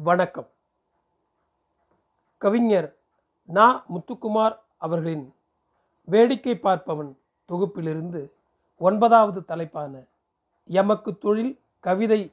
வணக்கம். 0.00 0.48
கவிஞர் 2.38 2.96
நா. 3.44 3.84
முத்துக்குமார் 3.94 4.58
அவர்களின் 4.76 5.34
வேடிக்கை 6.04 6.54
பார்ப்பவன் 6.54 7.16
தொகுப்பிலிருந்து 7.48 8.30
ஒன்பதாவது 8.78 9.44
தலைப்பான 9.44 10.02
எமக்கு 10.64 11.18
தொழில் 11.18 11.60
கவிதை 11.80 12.32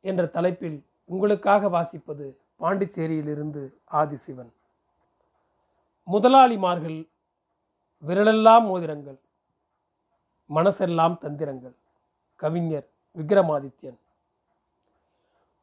என்ற 0.00 0.26
தலைப்பில் 0.26 0.84
உங்களுக்காக 1.04 1.68
வாசிப்பது 1.68 2.36
பாண்டிச்சேரியிலிருந்து 2.60 3.74
ஆதிசிவன். 3.92 4.52
முதலாளிமார்கள் 6.06 7.08
விரலெல்லாம் 8.06 8.66
மோதிரங்கள் 8.66 9.18
மனசெல்லாம் 10.54 11.18
தந்திரங்கள். 11.18 11.74
கவிஞர் 12.36 12.88
விக்ரமாதித்யன். 13.16 13.98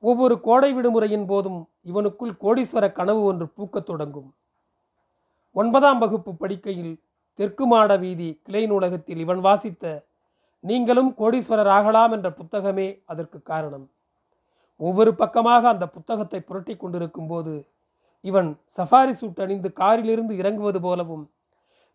ஒவ்வொரு 0.03 0.39
கோடை 0.39 0.69
விடுமுறையின் 0.73 1.25
போதும் 1.25 1.67
இவனுக்குள் 1.81 2.33
கோடீஸ்வர 2.41 2.91
கனவு 2.91 3.23
ஒன்று 3.23 3.45
பூக்கத் 3.57 3.85
தொடங்கும். 3.85 4.33
ஒன்பதாம் 5.55 5.99
வகுப்பு 5.99 6.31
படிக்கையில் 6.33 6.93
தெற்கு 7.39 7.65
மாட 7.65 7.95
வீதி 7.97 8.39
கிளை 8.43 8.67
நூலகத்தில் 8.67 9.17
இவன் 9.17 9.39
வாசித்த 9.39 10.05
நீங்களும் 10.63 11.11
கோடீஸ்வரர் 11.17 11.67
ஆகலாம் 11.67 12.11
என்ற 12.11 12.29
புத்தகமே 12.29 12.87
அதற்கு 13.05 13.41
காரணம். 13.41 13.89
ஒவ்வொரு 14.79 15.15
பக்கமாக 15.15 15.69
அந்த 15.69 15.85
புத்தகத்தை 15.87 16.39
புரட்டி 16.39 16.75
கொண்டிருக்கும் 16.75 17.27
போது 17.27 17.53
இவன் 18.21 18.49
சஃபாரி 18.77 19.11
சூட் 19.11 19.41
அணிந்து 19.41 19.73
காரிலிருந்து 19.73 20.37
இறங்குவது 20.37 20.79
போலவும் 20.81 21.29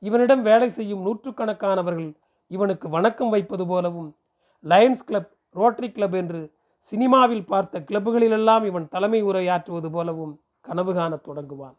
இவனிடம் 0.02 0.42
வேலை 0.42 0.68
செய்யும் 0.70 1.02
நூற்றுக்கணக்கானவர்கள் 1.02 2.10
இவனுக்கு 2.50 2.88
வணக்கம் 2.88 3.30
வைப்பது 3.30 3.66
போலவும் 3.66 4.10
லயன்ஸ் 4.64 5.04
கிளப் 5.04 5.30
ரோட்டரி 5.54 5.88
கிளப் 5.90 6.14
என்று 6.14 6.40
சினிமாவில் 6.82 7.44
பார்த்த 7.44 7.80
கிளப்புகளிலெல்லாம் 7.80 8.64
இவன் 8.66 8.88
தலைமை 8.88 9.22
உரையாற்றுவது 9.24 9.90
போலவும் 9.90 10.40
கனவு 10.60 10.94
காணத் 10.94 11.28
தொடங்குவான். 11.28 11.76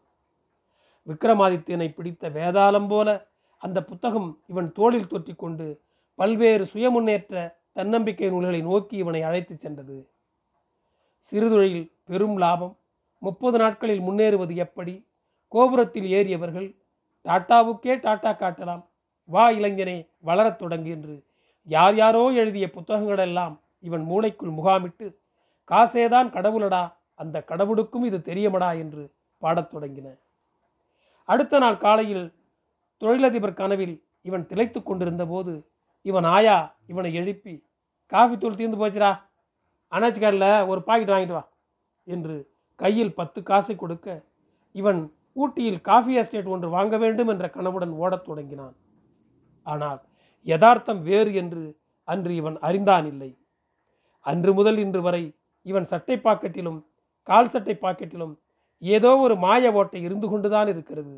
விக்ரமாதித்யனை 1.06 1.94
பிடித்த 1.94 2.28
வேதாளம் 2.28 2.88
போல 2.88 3.26
அந்த 3.58 3.84
புத்தகம் 3.84 4.38
இவன் 4.46 4.72
தோளில் 4.72 5.06
தொற்றிக்கொண்டு 5.06 5.80
பல்வேறு 6.14 6.64
சுயமுன்னேற்ற 6.64 7.54
தன்னம்பிக்கை 7.72 8.28
நூல்களை 8.30 8.62
நோக்கி 8.62 8.96
இவனை 8.96 9.22
அழைத்துச் 9.22 9.58
சென்றது. 9.58 10.08
சிறுதொழில் 11.18 11.92
பெரும் 12.04 12.36
லாபம் 12.36 12.78
முப்பது 13.18 13.58
நாட்களில் 13.58 14.00
முன்னேறுவது 14.00 14.54
எப்படி? 14.54 15.06
கோபுரத்தில் 15.48 16.06
ஏறியவர்கள் 16.06 16.76
டாட்டாவுக்கே 17.24 17.94
டாட்டா 17.96 18.32
காட்டலாம் 18.34 18.84
வா 19.24 19.50
இளைஞனே 19.50 20.08
வளரத் 20.24 20.62
தொடங்கு 20.62 20.86
என்று 20.86 21.24
யார் 21.64 21.94
யாரோ 21.94 22.30
எழுதிய 22.30 22.70
புத்தகங்களெல்லாம் 22.74 23.60
இவன் 23.84 24.04
மூளைக்குள் 24.10 24.56
முகாமிட்டு 24.58 25.06
காசேதான் 25.70 26.28
கடவுளடா 26.36 26.82
அந்த 27.20 27.36
கடவுளுக்கும் 27.50 28.04
இது 28.04 28.18
தெரியுமடா 28.18 28.70
என்று 28.78 29.02
பாடத் 29.42 29.72
தொடங்கின. 29.74 30.08
அடுத்த 31.28 31.58
நாள் 31.58 31.82
காலையில் 31.84 32.24
தொழிலதிபர் 33.02 33.58
கனவில் 33.60 33.96
இவன் 34.22 34.46
திளைத்து 34.46 34.80
கொண்டிருந்த 34.82 35.24
போது 35.26 35.52
இவன் 36.04 36.26
ஆயா? 36.36 36.56
இவனை 36.86 37.10
எழுப்பி 37.14 37.54
காஃபி 38.12 38.34
தூள் 38.38 38.58
தீர்ந்து 38.60 38.80
போச்சுடா 38.80 39.10
அனாச்சி 39.92 40.20
கடையில் 40.20 40.66
ஒரு 40.66 40.80
பாக்கெட் 40.82 41.12
வாங்கிட்டு 41.12 41.36
வா 41.36 41.44
என்று 42.08 42.36
கையில் 42.80 43.14
பத்து 43.14 43.38
காசை 43.42 43.74
கொடுக்க 43.76 44.08
இவன் 44.74 45.00
ஊட்டியில் 45.36 45.80
காஃபி 45.80 46.14
எஸ்டேட் 46.14 46.52
ஒன்று 46.54 46.68
வாங்க 46.68 46.94
வேண்டும் 46.96 47.30
என்ற 47.32 47.46
கனவுடன் 47.48 47.92
ஓடத் 48.02 48.24
தொடங்கினான். 48.24 48.74
ஆனால் 49.66 50.00
யதார்த்தம் 50.46 51.00
வேறு 51.02 51.32
என்று 51.34 51.64
அன்று 52.08 52.32
இவன் 52.40 52.56
அறிந்தான் 52.58 53.06
இல்லை. 53.12 53.30
அன்று 54.26 54.52
முதல் 54.54 54.78
இன்று 54.78 55.00
வரை 55.02 55.24
இவன் 55.66 55.84
சட்டை 55.84 56.16
பாக்கெட்டிலும் 56.18 56.80
கால் 57.28 57.48
சட்டை 57.48 57.74
பாக்கெட்டிலும் 57.80 58.34
ஏதோ 58.82 59.10
ஒரு 59.16 59.34
மாய 59.36 59.72
ஓட்டை 59.72 60.00
இருந்து 60.02 60.26
கொண்டுதான் 60.28 60.68
இருக்கிறது. 60.68 61.14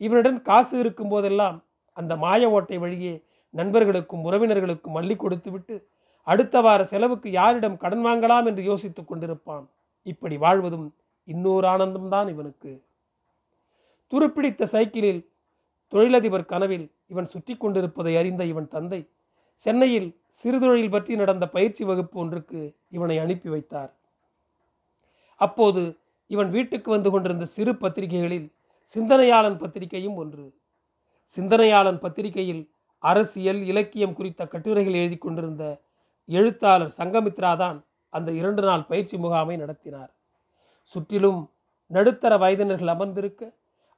இவனுடன் 0.00 0.38
காசு 0.42 0.74
இருக்கும் 0.78 1.08
போதெல்லாம் 1.08 1.56
அந்த 1.96 2.12
மாய 2.16 2.50
ஓட்டை 2.50 2.78
வழியே 2.78 3.14
நண்பர்களுக்கும் 3.54 4.24
உறவினர்களுக்கும் 4.24 4.96
மல்லி 4.96 5.16
கொடுத்துவிட்டு 5.16 5.74
அடுத்த 6.26 6.60
வார 6.60 6.80
செலவுக்கு 6.84 7.28
யாரிடம் 7.30 7.76
கடன் 7.76 8.04
வாங்கலாம் 8.06 8.46
என்று 8.46 8.62
யோசித்துக் 8.64 9.08
கொண்டிருப்பான். 9.10 9.64
இப்படி 10.06 10.36
வாழ்வதும் 10.36 10.86
இன்னொரு 11.28 11.66
ஆனந்தம்தான் 11.66 12.28
இவனுக்கு. 12.28 12.72
துருப்பிடித்த 14.12 14.62
சைக்கிளில் 14.64 15.22
தொழிலதிபர் 15.92 16.50
கனவில் 16.52 16.86
இவன் 17.06 17.24
சுற்றி 17.24 17.54
கொண்டிருப்பதை 17.56 18.12
அறிந்த 18.16 18.42
இவன் 18.44 18.68
தந்தை 18.68 19.00
சென்னையில் 19.54 20.08
சிறுதொழில் 20.28 20.90
பற்றி 20.90 21.16
நடந்த 21.16 21.44
பயிற்சி 21.48 21.82
வகுப்பு 21.84 22.16
ஒன்றுக்கு 22.20 22.60
இவனை 22.88 23.18
அனுப்பி 23.18 23.48
வைத்தார். 23.48 23.92
அப்போது 25.40 25.82
இவன் 26.30 26.50
வீட்டுக்கு 26.50 26.90
வந்து 26.90 27.10
கொண்டிருந்த 27.10 27.44
சிறு 27.44 27.72
பத்திரிகைகளில் 27.74 28.48
சிந்தனையாளன் 28.96 29.58
பத்திரிகையும் 29.58 30.16
ஒன்று. 30.16 30.46
சிந்தனையாளன் 31.36 31.98
பத்திரிகையில் 31.98 32.62
அரசியல் 33.02 33.60
இலக்கியம் 33.66 34.14
குறித்த 34.14 34.42
கட்டுரைகள் 34.46 34.94
எழுதி 34.94 35.18
கொண்டிருந்த 35.18 35.64
எழுத்தாளர் 36.28 36.92
சங்கமித்ரா 36.98 37.56
தான் 37.56 37.78
அந்த 38.12 38.32
இரண்டு 38.32 38.62
நாள் 38.62 38.84
பயிற்சி 38.84 39.16
முகாமை 39.16 39.56
நடத்தினார். 39.56 40.10
சுற்றிலும் 40.82 41.40
நடுத்தர 41.90 42.32
வயதினர்கள் 42.38 42.92
அமர்ந்திருக்க 42.94 43.42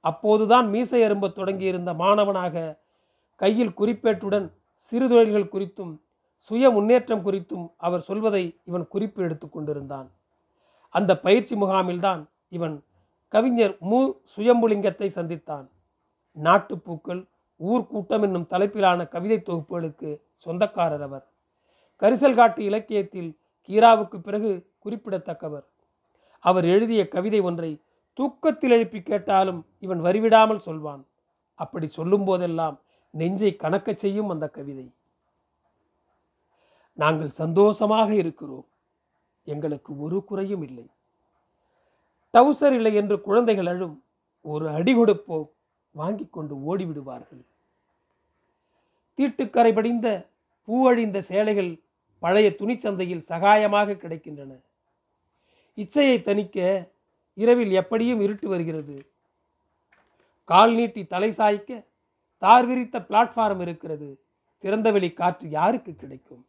அப்போதுதான் 0.04 0.66
மீசை 0.70 1.00
அரும்பத் 1.02 1.36
தொடங்கியிருந்த 1.36 1.90
மாணவனாக 1.94 2.78
கையில் 3.40 3.76
குறிப்பேட்டுடன் 3.76 4.46
சிறு 4.76 5.08
தொழில்கள் 5.08 5.52
குறித்தும் 5.52 5.98
சுய 6.36 6.70
முன்னேற்றம் 6.70 7.24
குறித்தும் 7.24 7.70
அவர் 7.76 8.00
சொல்வதை 8.00 8.58
இவன் 8.64 8.88
குறிப்பு 8.88 9.22
எடுத்து 9.22 9.48
கொண்டிருந்தான். 9.48 10.10
அந்த 10.88 11.18
பயிற்சி 11.18 11.56
முகாமில்தான் 11.56 12.26
இவன் 12.48 12.82
கவிஞர் 13.28 13.76
மு. 13.80 14.12
சுயம்புலிங்கத்தை 14.36 15.08
சந்தித்தான். 15.14 15.66
நாட்டுப்பூக்கள் 16.42 17.26
ஊர்கூட்டம் 17.60 18.22
என்னும் 18.22 18.46
தலைப்பிலான 18.50 19.08
கவிதை 19.08 19.38
தொகுப்புகளுக்கு 19.38 20.20
சொந்தக்காரர் 20.34 21.02
அவர். 21.02 21.26
கரிசல் 22.02 22.34
காட்டு 22.34 22.64
இலக்கியத்தில் 22.64 23.38
கீராவுக்கு 23.68 24.18
பிறகு 24.18 24.70
குறிப்பிடத்தக்கவர். 24.84 25.66
அவர் 26.38 26.64
எழுதிய 26.64 27.08
கவிதை 27.08 27.40
ஒன்றை 27.40 27.80
தூக்கத்தில் 28.12 28.70
எழுப்பி 28.70 29.02
கேட்டாலும் 29.02 29.66
இவன் 29.78 30.02
வரிவிடாமல் 30.02 30.64
சொல்வான். 30.66 31.06
அப்படி 31.54 31.88
சொல்லும் 31.88 32.24
போதெல்லாம் 32.24 32.80
நெஞ்சை 33.20 33.50
கணக்கச் 33.62 34.02
செய்யும் 34.04 34.28
அந்த 34.28 34.46
கவிதை. 34.48 34.86
நாங்கள் 36.98 37.36
சந்தோஷமாக 37.42 38.10
இருக்கிறோம். 38.14 38.66
எங்களுக்கு 39.46 39.90
ஒரு 40.00 40.18
குறையும் 40.24 40.62
இல்லை. 40.62 40.86
டவுசர் 42.34 42.74
இல்லை 42.78 42.92
என்று 42.94 43.16
குழந்தைகள் 43.20 43.66
அழும். 43.66 43.96
ஒரு 44.44 44.68
அடி 44.68 44.92
கொடுப்போ 44.94 45.36
வாங்கி 45.90 46.26
கொண்டு 46.26 46.54
ஓடிவிடுவார்கள். 46.68 47.42
தீட்டுக்கரை 49.18 49.72
படிந்த 49.74 50.08
பூவழிந்த 50.68 51.18
சேலைகள் 51.18 51.70
பழைய 52.22 52.48
துணிச்சந்தையில் 52.58 53.26
சகாயமாக 53.28 53.98
கிடைக்கின்றன. 54.02 54.52
இச்சையை 55.76 56.18
தணிக்க 56.20 56.58
இரவில் 57.34 57.72
எப்படியும் 57.72 58.20
இருட்டு 58.20 58.46
வருகிறது. 58.48 58.96
கால் 60.50 60.74
நீட்டி 60.74 61.02
தலை 61.06 61.30
சாய்க்க 61.30 61.84
தார் 62.38 62.66
விரித்த 62.66 62.98
பிளாட்ஃபார்ம் 62.98 63.60
இருக்கிறது. 63.60 64.20
திறந்தவெளி 64.62 65.12
காற்று 65.12 65.48
யாருக்கு 65.48 65.94
கிடைக்கும்? 65.94 66.46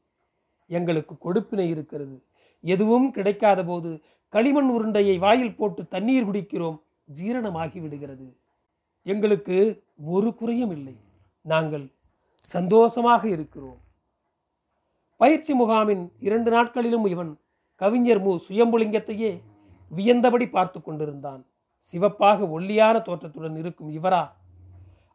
எங்களுக்கு 0.67 1.15
கொடுப்பினை 1.15 1.67
இருக்கிறது. 1.69 2.23
எதுவும் 2.61 3.11
கிடைக்காத 3.11 3.63
போது 3.63 4.01
களிமண் 4.29 4.69
உருண்டையை 4.69 5.17
வாயில் 5.17 5.55
போட்டு 5.55 5.87
தண்ணீர் 5.87 6.27
குடிக்கிறோம். 6.27 6.81
ஜீரணமாகி 7.21 7.81
விடுகிறது. 7.81 8.37
எங்களுக்கு 9.03 9.83
ஒரு 10.05 10.35
குறையும் 10.35 10.71
இல்லை. 10.71 10.95
நாங்கள் 11.41 11.91
சந்தோஷமாக 12.37 13.27
இருக்கிறோம். 13.27 13.81
பயிற்சி 15.17 15.53
முகாமின் 15.53 16.11
இரண்டு 16.19 16.51
நாட்களிலும் 16.51 17.05
இவன் 17.05 17.39
கவிஞர் 17.75 18.21
மு. 18.21 18.39
சுயம்புலிங்கத்தையே 18.49 19.41
வியந்தபடி 19.95 20.49
பார்த்து 20.49 20.81
கொண்டிருந்தான். 20.81 21.45
சிவப்பாக 21.79 22.47
ஒல்லியான 22.47 22.99
தோற்றத்துடன் 22.99 23.55
இருக்கும் 23.55 24.03
இவரா 24.03 24.31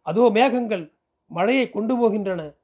அதோ 0.02 0.30
மேகங்கள் 0.30 0.92
மழையை 1.26 1.70
கொண்டு 1.70 1.94
போகின்றன. 1.96 2.54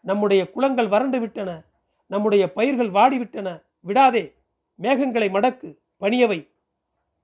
நம்முடைய 0.00 0.50
குளங்கள் 0.50 0.88
வறண்டு 0.88 1.20
விட்டன. 1.20 1.64
நம்முடைய 2.06 2.52
பயிர்கள் 2.52 2.90
வாடிவிட்டன. 2.90 3.62
விடாதே 3.80 4.34
மேகங்களை 4.80 5.28
மடக்கு 5.30 5.78
பணியவை 6.00 6.48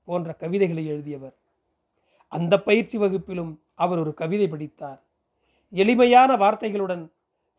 போன்ற 0.05 0.33
கவிதைகளை 0.33 0.87
எழுதியவர். 0.87 1.35
அந்த 2.29 2.61
பயிற்சி 2.61 2.99
வகுப்பிலும் 2.99 3.61
அவர் 3.75 3.99
ஒரு 3.99 4.15
கவிதை 4.15 4.49
படித்தார். 4.49 5.03
எளிமையான 5.71 6.37
வார்த்தைகளுடன் 6.37 7.11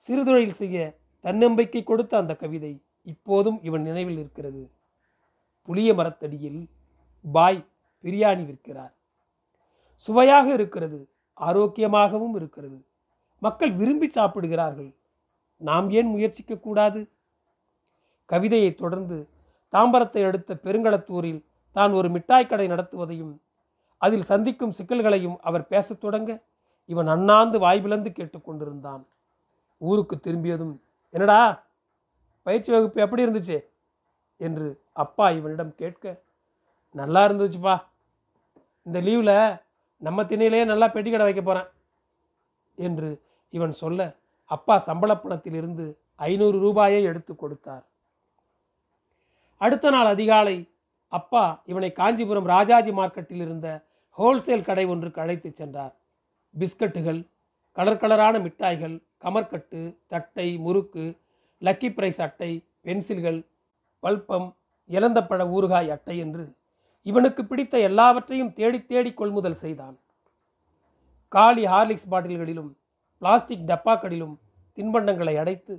சிறுதொழில் 0.08 0.58
செய்ய 0.62 0.98
தன்னம்பிக்கை 1.20 1.84
கொடுத்த 1.84 2.18
அந்த 2.18 2.36
கவிதை 2.36 2.82
இப்போதும் 3.04 3.60
இவன் 3.64 3.82
நினைவில் 3.82 4.18
இருக்கிறது. 4.18 4.72
புளிய 5.64 5.94
மரத்தடியில் 5.94 6.70
பாய் 7.32 7.66
பிரியாணி 8.04 8.44
விற்கிறார். 8.46 8.94
சுவையாக 9.96 10.54
இருக்கிறது. 10.54 11.10
ஆரோக்கியமாகவும் 11.40 12.36
இருக்கிறது. 12.36 12.86
மக்கள் 13.40 13.72
விரும்பி 13.72 14.10
சாப்பிடுகிறார்கள். 14.10 14.96
நாம் 15.58 15.90
ஏன் 15.90 16.08
முயற்சிக்க 16.08 16.58
கூடாது? 16.58 17.12
கவிதையை 18.26 18.76
தொடர்ந்து 18.76 19.28
தாம்பரத்தை 19.72 20.26
அடுத்த 20.26 20.60
பெருங்களத்தூரில் 20.64 21.46
தான் 21.72 21.92
ஒரு 21.92 22.10
மிட்டாய் 22.10 22.48
கடை 22.48 22.68
நடத்துவதையும் 22.68 23.34
அதில் 23.98 24.24
சந்திக்கும் 24.24 24.72
சிக்கல்களையும் 24.72 25.38
அவர் 25.42 25.68
பேசத் 25.68 26.00
தொடங்க 26.00 26.42
இவன் 26.86 27.08
அண்ணாந்து 27.08 27.60
வாய்பிளந்து 27.60 28.10
கேட்டுக்கொண்டிருந்தான் 28.10 29.04
ஊருக்கு 29.78 30.20
திரும்பியதும் 30.20 30.82
என்னடா 31.10 31.64
பயிற்சி 32.42 32.72
வகுப்பு 32.72 33.02
எப்படி 33.02 33.26
இருந்துச்சு? 33.26 33.58
என்று 34.38 34.82
அப்பா 34.94 35.30
இவனிடம் 35.30 35.76
கேட்க 35.76 36.22
நல்லா 36.92 37.28
இருந்துச்சுப்பா. 37.28 37.76
இந்த 38.84 39.00
லீவில் 39.00 39.62
நம்ம 40.02 40.24
திணையிலேயே 40.24 40.66
நல்லா 40.66 40.88
பெட்டி 40.88 41.12
கடை 41.12 41.26
வைக்க 41.26 41.42
போகிறேன் 41.42 41.70
என்று 42.78 43.10
இவன் 43.50 43.72
சொல்ல 43.72 44.16
அப்பா 44.46 44.78
சம்பள 44.78 45.12
பணத்திலிருந்து 45.16 45.86
ஐநூறு 46.16 46.58
ரூபாயை 46.60 47.04
எடுத்து 47.04 47.36
கொடுத்தார். 47.36 47.84
அடுத்த 49.58 49.90
நாள் 49.90 50.06
அதிகாலை 50.06 50.58
அப்பா 51.08 51.62
இவனை 51.66 51.92
காஞ்சிபுரம் 51.92 52.46
ராஜாஜி 52.46 52.92
மார்க்கெட்டில் 52.92 53.44
இருந்த 53.46 53.68
ஹோல்சேல் 54.18 54.66
கடை 54.66 54.86
ஒன்றுக்கு 54.86 55.22
அழைத்துச் 55.22 55.56
சென்றார். 55.56 55.94
பிஸ்கட்டுகள் 56.60 57.22
கலர் 57.78 58.02
கலரான 58.02 58.36
மிட்டாய்கள் 58.42 58.96
கமர்கட்டு 59.24 59.82
தட்டை 60.08 60.58
முறுக்கு 60.58 61.04
லக்கி 61.62 61.90
பிரைஸ் 61.94 62.22
அட்டை 62.22 62.52
பென்சில்கள் 62.82 63.40
பல்பம் 64.04 64.48
இலந்தப்பழ 64.90 65.42
ஊறுகாய் 65.56 65.90
அட்டை 65.90 66.18
என்று 66.18 66.44
இவனுக்கு 67.02 67.46
பிடித்த 67.46 67.80
எல்லாவற்றையும் 67.80 68.54
தேடி 68.54 68.86
தேடி 68.86 69.14
கொள்முதல் 69.14 69.62
செய்தான். 69.64 70.00
காலி 71.28 71.66
ஹார்லிக்ஸ் 71.66 72.10
பாட்டில்களிலும் 72.12 72.72
பிளாஸ்டிக் 73.18 73.68
டப்பாக்களிலும் 73.68 74.36
தின்பண்டங்களை 74.78 75.36
அடைத்து 75.38 75.74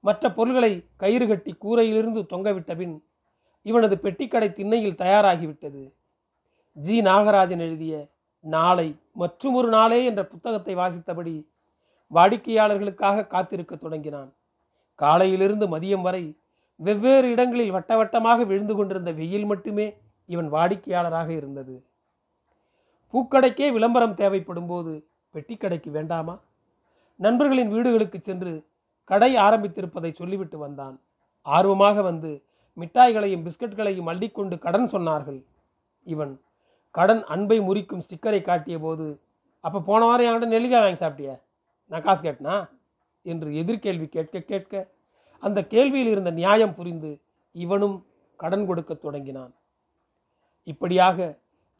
மற்ற 0.00 0.32
பொருள்களை 0.32 0.86
கயிறு 0.96 1.26
கட்டி 1.26 1.56
கூரையிலிருந்து 1.60 2.20
தொங்கவிட்ட 2.32 2.76
பின் 2.76 3.04
இவனது 3.62 3.96
பெட்டிக்கடை 3.96 4.52
திண்ணையில் 4.52 5.00
தயாராகிவிட்டது. 5.04 5.92
ஜி. 6.72 7.00
நாகராஜன் 7.00 7.58
எழுதிய 7.58 7.94
நாளை 8.40 9.00
மற்றுமொரு 9.12 9.68
நாளே 9.68 10.04
என்ற 10.04 10.26
புத்தகத்தை 10.26 10.74
வாசித்தபடி 10.74 11.34
வாடிக்கையாளர்களுக்காக 12.14 13.26
காத்திருக்க 13.26 13.76
தொடங்கினான். 13.76 14.34
காலையிலிருந்து 14.94 15.78
மதியம் 15.78 16.00
வரை 16.00 16.40
வெவ்வேறு 16.76 17.30
இடங்களில் 17.30 17.72
வட்டவட்டமாக 17.72 18.46
விழுந்து 18.46 18.76
கொண்டிருந்த 18.76 19.12
வெயில் 19.12 19.44
மட்டுமே 19.44 19.86
இவன் 20.28 20.48
வாடிக்கையாளராக 20.52 21.28
இருந்தது. 21.30 21.74
பூக்கடைக்கே 23.12 23.72
விளம்பரம் 23.72 24.14
தேவைப்படும் 24.14 24.66
போது 24.66 24.92
பெட்டிக்கடைக்கு 25.34 25.90
வேண்டாமா? 25.90 26.34
நண்பர்களின் 27.20 27.68
வீடுகளுக்கு 27.68 28.18
சென்று 28.20 28.52
கடை 29.04 29.30
ஆரம்பித்திருப்பதை 29.36 30.10
சொல்லிவிட்டு 30.12 30.58
வந்தான். 30.58 30.96
ஆர்வமாக 31.42 32.02
வந்து 32.02 32.30
மிட்டாய்களையும் 32.76 33.44
பிஸ்கட்களையும் 33.46 34.10
அள்ளிக்கொண்டு 34.12 34.58
கடன் 34.58 34.88
சொன்னார்கள். 34.92 35.40
இவன் 36.06 36.34
கடன் 36.90 37.22
அன்பை 37.24 37.58
முறிக்கும் 37.60 38.04
ஸ்டிக்கரை 38.06 38.40
காட்டிய 38.42 38.78
போது 38.78 39.06
அப்போ 39.60 39.78
போன 39.80 40.04
வாரம் 40.04 40.26
என்கிட்ட 40.26 40.46
நெல்லிக்காய் 40.46 40.84
வாங்கி 40.84 41.00
சாப்பிட்டிய? 41.02 41.30
நான் 41.90 42.02
காசு 42.02 42.22
கேட்டனா? 42.22 42.56
என்று 43.22 43.48
எதிர்கேள்வி 43.54 44.06
கேட்க 44.08 44.40
கேட்க 44.40 44.74
அந்த 45.42 45.60
கேள்வியில் 45.70 46.10
இருந்த 46.14 46.30
நியாயம் 46.30 46.74
புரிந்து 46.74 47.10
இவனும் 47.52 47.96
கடன் 48.40 48.66
கொடுக்க 48.66 48.92
தொடங்கினான். 48.94 49.52
இப்படியாக 50.70 51.18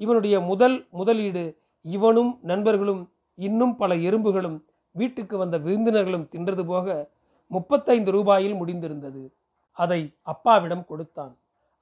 இவனுடைய 0.01 0.37
முதல் 0.51 0.77
முதலீடு 0.91 1.45
இவனும் 1.85 2.33
நண்பர்களும் 2.43 3.03
இன்னும் 3.39 3.75
பல 3.77 3.95
எறும்புகளும் 4.09 4.59
வீட்டுக்கு 4.95 5.35
வந்த 5.37 5.57
விருந்தினர்களும் 5.59 6.29
தின்றது 6.35 6.63
போக 6.67 6.87
முப்பத்தைந்து 7.51 8.11
ரூபாயில் 8.13 8.57
முடிந்திருந்தது. 8.61 9.23
அதை 9.79 10.01
அப்பாவிடம் 10.23 10.87
கொடுத்தான். 10.91 11.35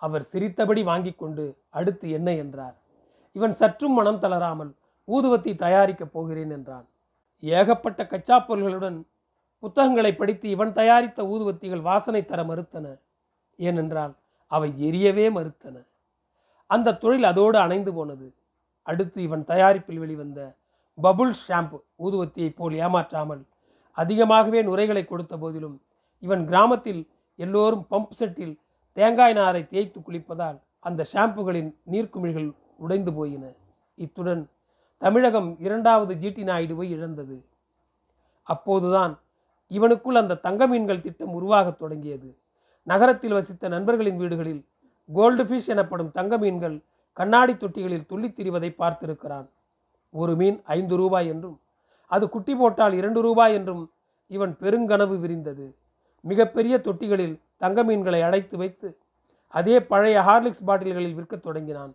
அவர் 0.02 0.24
சிரித்தபடி 0.30 0.82
வாங்கி 0.82 1.12
கொண்டு 1.12 1.44
அடுத்து 1.70 2.06
என்ன 2.10 2.28
என்றார். 2.42 2.76
இவன் 3.36 3.54
சற்றும் 3.60 3.96
மனம் 3.98 4.18
தளராமல் 4.18 4.72
ஊதுவத்தி 5.08 5.52
தயாரிக்கப் 5.64 6.12
போகிறேன் 6.12 6.52
என்றான். 6.56 6.86
ஏகப்பட்ட 7.42 8.00
கச்சா 8.06 8.36
பொருள்களுடன் 8.40 8.98
புத்தகங்களை 9.62 10.12
படித்து 10.14 10.46
இவன் 10.56 10.72
தயாரித்த 10.72 11.20
ஊதுவத்திகள் 11.32 11.86
வாசனை 11.88 12.22
தர 12.24 12.40
மறுத்தன. 12.42 12.86
ஏனென்றால் 13.58 14.14
அவை 14.52 14.70
எரியவே 14.88 15.26
மறுத்தன. 15.38 15.76
அந்த 16.66 16.94
தொழில் 16.94 17.24
அதோடு 17.24 17.58
அணைந்து 17.58 17.94
போனது. 17.94 18.34
அடுத்து 18.82 19.22
இவன் 19.22 19.44
தயாரிப்பில் 19.44 19.98
வெளிவந்த 19.98 20.56
பபுள் 21.02 21.32
ஷாம்பு 21.48 21.80
ஊதுவத்தியைப் 21.98 22.56
போல் 22.56 22.74
ஏமாற்றாமல் 22.74 23.42
அதிகமாகவே 23.92 24.62
நுரைகளை 24.62 25.04
கொடுத்த 25.04 25.36
போதிலும் 25.36 25.82
இவன் 26.18 26.46
கிராமத்தில் 26.46 27.08
எல்லோரும் 27.36 27.86
பம்ப் 27.90 28.16
செட்டில் 28.18 28.58
தேங்காய் 28.92 29.32
நாரை 29.32 29.68
தேய்த்து 29.68 30.00
குளிப்பதால் 30.00 30.60
அந்த 30.80 31.06
ஷாம்புகளின் 31.12 31.74
நீர்க்குமிழ்கள் 31.90 32.54
உடைந்து 32.76 33.12
போயின. 33.12 33.44
இத்துடன் 33.94 34.50
தமிழகம் 34.98 35.56
இரண்டாவது 35.58 36.14
ஜிடி 36.14 36.42
நாயுடுவை 36.42 36.82
இழந்தது. 36.82 37.44
அப்போதுதான் 38.42 39.18
இவனுக்குள் 39.68 40.16
அந்த 40.16 40.36
தங்க 40.36 40.66
மீன்கள் 40.66 41.00
திட்டம் 41.00 41.32
உருவாகத் 41.32 41.78
தொடங்கியது. 41.78 42.36
நகரத்தில் 42.82 43.32
வசித்த 43.32 43.68
நண்பர்களின் 43.68 44.16
வீடுகளில் 44.16 44.64
கோல்டு 45.12 45.44
ஃபிஷ் 45.44 45.66
எனப்படும் 45.66 46.10
தங்க 46.10 46.38
மீன்கள் 46.38 46.82
கண்ணாடி 47.12 47.52
தொட்டிகளில் 47.52 48.06
துள்ளித் 48.06 48.40
திரிவதை 48.40 48.74
பார்த்திருக்கிறான். 48.78 49.46
ஒரு 50.10 50.36
மீன் 50.36 50.62
ஐந்து 50.64 50.96
ரூபாய் 50.96 51.26
என்றும் 51.26 51.60
அது 52.06 52.28
குட்டி 52.28 52.54
போட்டால் 52.56 52.92
இரண்டு 52.92 53.20
ரூபாய் 53.20 53.54
என்றும் 53.54 53.90
இவன் 54.26 54.56
பெருங்கனவு 54.60 55.18
விரிந்தது. 55.18 55.74
மிகப்பெரிய 56.20 56.80
தொட்டிகளில் 56.84 57.40
தங்க 57.56 57.84
மீன்களை 57.84 58.22
அடைத்து 58.22 58.56
வைத்து 58.56 58.98
அதே 59.48 59.80
பழைய 59.80 60.20
ஹார்லிக்ஸ் 60.20 60.64
பாட்டில்களில் 60.64 61.16
விற்கத் 61.16 61.40
தொடங்கினான். 61.40 61.94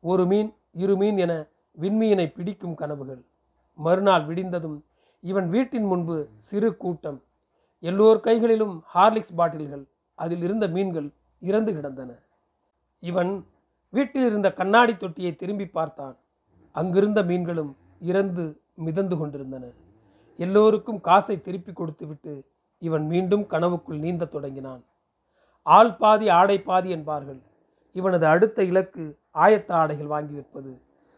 ஒரு 0.00 0.26
மீன் 0.26 0.54
இரு 0.72 0.96
மீன் 0.96 1.18
என 1.18 1.46
விண்மீனை 1.80 2.32
பிடிக்கும் 2.34 2.74
கனவுகள். 2.74 3.22
மறுநாள் 3.74 4.26
விடிந்ததும் 4.26 4.84
இவன் 5.20 5.48
வீட்டின் 5.48 5.84
முன்பு 5.84 6.28
சிறு 6.36 6.76
கூட்டம். 6.76 7.22
எல்லோர் 7.80 8.20
கைகளிலும் 8.20 8.84
ஹார்லிக்ஸ் 8.94 9.34
பாட்டில்கள் 9.36 9.84
அதில் 10.14 10.42
இருந்த 10.42 10.68
மீன்கள் 10.68 11.10
இறந்து 11.40 11.74
கிடந்தன. 11.74 12.10
இவன் 13.02 13.44
வீட்டில் 13.88 14.26
இருந்த 14.26 14.52
கண்ணாடி 14.52 14.96
தொட்டியை 14.96 15.36
திரும்பி 15.36 15.66
பார்த்தான். 15.66 16.16
அங்கிருந்த 16.72 17.22
மீன்களும் 17.22 17.76
இறந்து 18.00 18.62
மிதந்து 18.74 19.16
கொண்டிருந்தன. 19.16 19.64
எல்லோருக்கும் 20.38 21.00
காசை 21.00 21.40
திருப்பி 21.40 21.72
கொடுத்துவிட்டு 21.72 22.44
இவன் 22.78 23.06
மீண்டும் 23.06 23.46
கனவுக்குள் 23.46 23.98
நீந்த 23.98 24.24
தொடங்கினான். 24.24 24.82
ஆள் 25.62 25.96
பாதி 25.96 26.28
ஆடை 26.28 26.58
பாதி 26.60 26.90
என்பார்கள். 26.90 27.40
இவனது 27.92 28.26
அடுத்த 28.26 28.62
இலக்கு 28.62 29.18
ஆயத்த 29.34 29.70
ஆடைகள் 29.72 30.06
வாங்கி 30.06 30.34
விற்பது. 30.34 30.72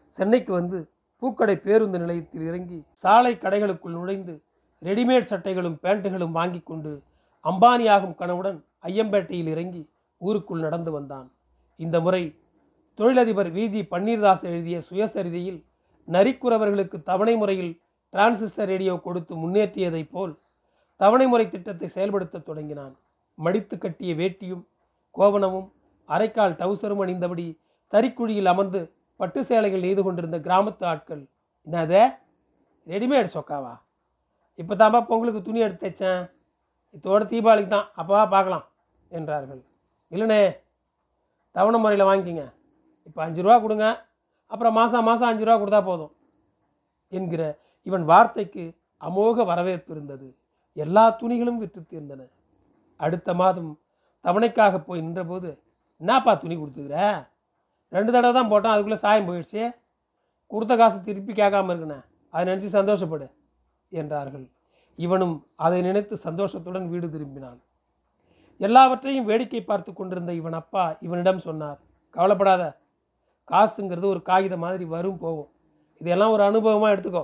சென்னைக்கு 0.07 0.51
வந்து 0.53 0.77
பூக்கடை 1.21 1.55
பேருந்து 1.55 1.99
நிலையத்தில் 1.99 2.45
இறங்கி 2.47 2.83
சாலை 2.91 3.33
கடைகளுக்குள் 3.35 3.95
நுழைந்து 3.97 4.33
ரெடிமேட் 4.81 5.29
சட்டைகளும் 5.29 5.77
பேண்ட்டுகளும் 5.83 6.31
வாங்கி 6.31 6.59
கொண்டு 6.59 7.03
அம்பானியாகும் 7.45 8.15
கனவுடன் 8.15 8.65
ஐயம்பேட்டையில் 8.83 9.47
இறங்கி 9.47 9.89
ஊருக்குள் 10.17 10.59
நடந்து 10.59 10.91
வந்தான். 10.91 11.27
இந்த 11.79 11.97
முறை 12.05 12.23
தொழிலதிபர் 12.99 13.49
விஜி 13.57 13.81
பன்னீர்தாஸ் 13.93 14.43
எழுதிய 14.49 14.77
சுயசரிதையில் 14.87 15.59
நரிக்குறவர்களுக்கு 16.07 16.97
தவணை 17.09 17.35
முறையில் 17.41 17.73
டிரான்சிஸ்டர் 18.13 18.69
ரேடியோ 18.71 18.95
கொடுத்து 19.05 19.33
முன்னேற்றியதைப் 19.43 20.11
போல் 20.15 20.33
தவணை 20.99 21.25
முறை 21.31 21.45
திட்டத்தை 21.49 21.87
செயல்படுத்த 21.93 22.43
தொடங்கினான். 22.49 22.93
மடித்து 23.37 23.75
கட்டிய 23.77 24.11
வேட்டியும் 24.19 24.63
கோவணமும் 25.15 25.69
அரைக்கால் 26.09 26.57
டவுசரும் 26.59 27.01
அணிந்தபடி 27.03 27.47
தறிக்குழியில் 27.93 28.51
அமர்ந்து 28.51 28.81
பட்டு 29.19 29.39
சேலைகள் 29.49 29.83
நெய்து 29.85 30.01
கொண்டிருந்த 30.03 30.37
கிராமத்து 30.45 30.83
ஆட்கள் 30.91 31.23
என்னதே? 31.67 32.03
ரெடிமேட் 32.87 33.35
சொக்காவா? 33.35 33.73
இப்போ 34.59 34.73
தான்ப்பா 34.81 35.01
பொங்கலுக்கு 35.09 35.41
துணி 35.47 35.59
எடுத்து 35.65 35.83
தைச்சேன் 35.83 36.23
இதோட 36.95 37.23
தீபாவளிக்கு 37.31 37.71
தான் 37.75 37.89
அப்போவா 37.99 38.23
பார்க்கலாம் 38.33 38.65
என்றார்கள். 39.11 39.61
இல்லைண்ணே 40.11 40.41
தவணை 41.55 41.79
முறையில் 41.83 42.09
வாங்கிக்கிங்க. 42.09 42.45
இப்போ 43.07 43.19
அஞ்சு 43.25 43.41
ரூபா 43.45 43.57
கொடுங்க. 43.65 43.87
அப்புறம் 44.51 44.75
மாதம் 44.79 45.07
மாதம் 45.09 45.29
அஞ்சு 45.31 45.45
ரூபா 45.47 45.57
கொடுத்தா 45.61 45.81
போதும். 45.89 46.13
என்கிற 47.17 47.43
இவன் 47.87 48.05
வார்த்தைக்கு 48.11 48.63
அமோக 49.07 49.45
வரவேற்பு 49.51 49.91
இருந்தது. 49.95 50.27
எல்லா 50.77 51.03
துணிகளும் 51.21 51.59
விற்று 51.63 51.81
தீர்ந்தன. 51.91 52.21
அடுத்த 52.99 53.29
மாதம் 53.41 53.71
தவணைக்காக 54.25 54.79
போய் 54.87 55.03
நின்றபோது 55.05 55.49
என்னப்பா 56.01 56.31
துணி 56.43 56.55
கொடுத்துக்கிற? 56.57 56.97
ரெண்டு 57.95 58.11
தடவை 58.13 58.33
தான் 58.37 58.49
போட்டோம் 58.51 58.73
அதுக்குள்ளே 58.73 58.99
சாயம் 59.03 59.27
போயிடுச்சு. 59.29 59.63
கொடுத்த 60.51 60.73
காசு 60.81 60.97
திருப்பி 61.07 61.33
கேட்காம 61.41 61.71
இருக்குண்ணே 61.71 61.99
அதை 62.33 62.43
நினச்சி 62.49 62.69
சந்தோஷப்படு 62.77 63.27
என்றார்கள். 63.91 64.45
இவனும் 64.99 65.35
அதை 65.65 65.79
நினைத்து 65.87 66.15
சந்தோஷத்துடன் 66.27 66.87
வீடு 66.93 67.07
திரும்பினான். 67.15 67.59
எல்லாவற்றையும் 68.59 69.27
வேடிக்கை 69.29 69.61
பார்த்து 69.63 69.91
கொண்டிருந்த 69.93 70.31
இவன் 70.33 70.57
அப்பா 70.61 70.83
இவனிடம் 71.01 71.41
சொன்னார் 71.47 71.79
கவலைப்படாத 72.15 72.63
காசுங்கிறது 73.49 74.07
ஒரு 74.13 74.21
காகிதம் 74.21 74.63
மாதிரி 74.65 74.85
வரும் 74.85 75.17
போகும். 75.17 75.49
இதெல்லாம் 76.01 76.33
ஒரு 76.35 76.43
அனுபவமாக 76.49 76.93
எடுத்துக்கோ. 76.95 77.23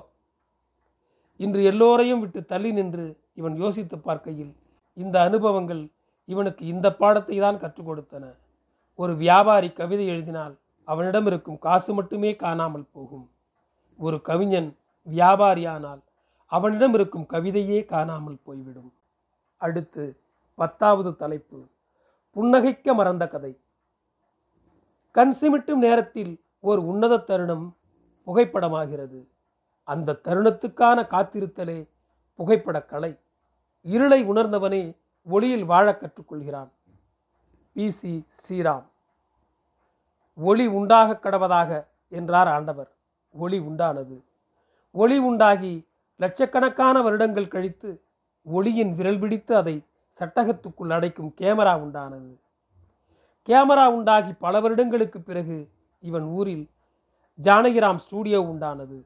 இன்று 1.39 1.61
எல்லோரையும் 1.63 2.21
விட்டு 2.21 2.39
தள்ளி 2.45 2.71
நின்று 2.71 3.05
இவன் 3.33 3.55
யோசித்து 3.55 3.97
பார்க்கையில் 3.99 4.53
இந்த 4.97 5.15
அனுபவங்கள் 5.27 5.83
இவனுக்கு 6.29 6.63
இந்த 6.65 6.87
பாடத்தை 6.91 7.37
தான் 7.39 7.61
கற்றுக் 7.61 7.89
கொடுத்தன. 7.89 8.25
ஒரு 8.99 9.13
வியாபாரி 9.15 9.69
கவிதை 9.79 10.05
எழுதினால் 10.07 10.55
அவனிடம் 10.87 11.27
இருக்கும் 11.29 11.59
காசு 11.67 11.91
மட்டுமே 11.93 12.31
காணாமல் 12.35 12.87
போகும். 12.91 13.25
ஒரு 13.99 14.17
கவிஞன் 14.21 14.69
வியாபாரியானால் 15.07 16.01
அவனிடம் 16.51 16.93
இருக்கும் 16.93 17.25
கவிதையே 17.25 17.79
காணாமல் 17.85 18.39
போய்விடும். 18.45 18.91
அடுத்து 19.61 20.03
பத்தாவது 20.59 21.15
தலைப்பு. 21.15 21.67
புன்னகைக்க 22.35 22.93
மறந்த 22.93 23.27
கதை. 23.27 23.59
கண் 25.11 25.33
சிமிட்டும் 25.41 25.75
நேரத்தில் 25.75 26.43
ஒரு 26.59 26.87
உன்னத 26.87 27.17
தருணம் 27.17 27.77
புகைப்படமாகிறது. 28.27 29.27
அந்த 29.83 30.19
தருணத்துக்கான 30.23 31.03
காத்திருத்தலே 31.07 31.87
புகைப்படக் 32.35 32.89
கலை. 32.89 33.19
இருளை 33.81 34.29
உணர்ந்தவனே 34.29 34.97
ஒளியில் 35.23 35.65
வாழக் 35.65 36.01
கற்றுக்கொள்கிறான். 36.01 36.69
பி. 37.73 37.91
சி. 37.91 38.25
ஸ்ரீராம். 38.27 38.85
ஒளி 40.35 40.67
உண்டாக 40.67 41.29
கடவதாக 41.29 41.87
என்றார் 42.09 42.47
ஆண்டவர். 42.47 42.91
ஒளி 43.31 43.59
உண்டானது. 43.59 44.21
ஒளி 44.91 45.17
உண்டாகி 45.17 45.87
லட்சக்கணக்கான 46.15 47.01
வருடங்கள் 47.01 47.47
கழித்து 47.47 48.01
ஒளியின் 48.43 48.95
விரல் 48.95 49.19
பிடித்து 49.19 49.55
அதை 49.55 49.83
சட்டகத்துக்குள் 50.19 50.93
அடைக்கும் 50.95 51.31
கேமரா 51.41 51.73
உண்டானது. 51.85 52.31
கேமரா 53.47 53.85
உண்டாகி 53.97 54.31
பல 54.33 54.59
வருடங்களுக்கு 54.59 55.19
பிறகு 55.21 55.57
இவன் 56.03 56.25
ஊரில் 56.37 56.65
ஜானகிராம் 57.39 57.99
ஸ்டூடியோ 58.05 58.39
உண்டானது. 58.51 58.97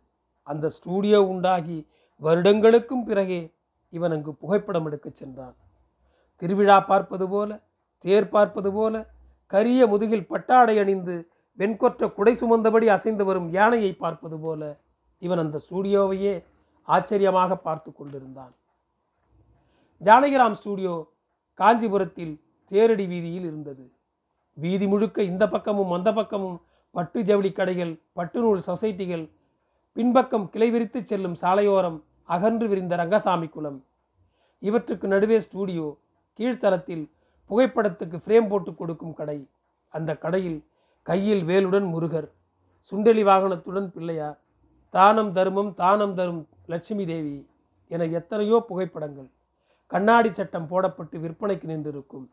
அந்த 0.48 0.66
ஸ்டூடியோ 0.78 1.20
உண்டாகி 1.34 1.78
வருடங்களுக்கும் 2.22 3.04
பிறகே 3.04 3.42
இவன் 3.94 4.12
அங்கு 4.12 4.32
புகைப்படம் 4.34 4.86
எடுக்கச் 4.86 5.16
சென்றான். 5.16 5.56
திருவிழா 6.42 6.80
பார்ப்பது 6.80 7.26
போல 7.30 7.60
தேர் 8.06 8.30
பார்ப்பது 8.30 8.70
போல 8.74 8.96
கரிய 9.52 9.88
முதுகில் 9.88 10.30
பட்டாடை 10.32 10.76
அணிந்து 10.80 11.16
வெண்கொற்ற 11.60 12.04
குடை 12.14 12.34
சுமந்தபடி 12.34 12.88
அசைந்து 12.96 13.26
வரும் 13.26 13.50
யானையை 13.50 13.92
பார்ப்பது 13.94 14.38
போல 14.40 14.62
இவன் 15.22 15.42
அந்த 15.44 15.58
ஸ்டூடியோவையே 15.66 16.34
ஆச்சரியமாக 16.88 17.56
பார்த்து 17.58 17.90
கொண்டிருந்தான். 17.94 18.54
ஜானகிராம் 20.06 20.56
ஸ்டூடியோ 20.60 20.94
காஞ்சிபுரத்தில் 21.60 22.34
தேரடி 22.72 23.06
வீதியில் 23.12 23.48
இருந்தது. 23.50 23.84
வீதி 24.64 24.86
முழுக்க 24.92 25.18
இந்த 25.32 25.44
பக்கமும் 25.54 25.92
அந்த 25.98 26.10
பக்கமும் 26.20 26.58
பட்டு 26.96 27.20
ஜவுளி 27.30 27.52
கடைகள் 27.60 27.94
பட்டு 28.18 28.40
நூல் 28.44 28.62
சொசைட்டிகள் 28.68 29.26
பின்பக்கம் 29.98 30.46
கிளை 30.54 30.70
விரித்து 30.74 31.00
செல்லும் 31.10 31.38
சாலையோரம் 31.42 31.98
அகன்று 32.36 32.66
விரிந்த 32.72 32.94
ரங்கசாமி 33.02 33.48
குளம். 33.56 33.80
இவற்றுக்கு 34.68 35.08
நடுவே 35.14 35.38
ஸ்டூடியோ 35.46 35.88
கீழ்த்தரத்தில் 36.40 37.06
புகைப்படத்துக்கு 37.50 38.18
ஃப்ரேம் 38.24 38.48
போட்டு 38.52 38.72
கொடுக்கும் 38.82 39.18
கடை. 39.20 39.40
அந்த 39.94 40.12
கடையில் 40.24 40.60
கையில் 41.08 41.44
வேலுடன் 41.50 41.88
முருகர் 41.94 42.30
சுண்டெலி 42.92 43.24
வாகனத்துடன் 43.30 43.90
பிள்ளையார் 43.96 44.38
தானம் 44.94 45.32
தர்மம் 45.38 45.72
தானம் 45.82 46.16
தரும் 46.20 46.42
லட்சுமி 46.72 47.06
தேவி 47.12 47.38
என 47.92 48.06
எத்தனையோ 48.20 48.58
புகைப்படங்கள். 48.70 49.30
கண்ணாடி 49.94 50.30
சட்டம் 50.34 50.70
போடப்பட்டு 50.72 51.16
விற்பனைக்கு 51.24 51.68
நின்றிருக்கும். 51.72 52.28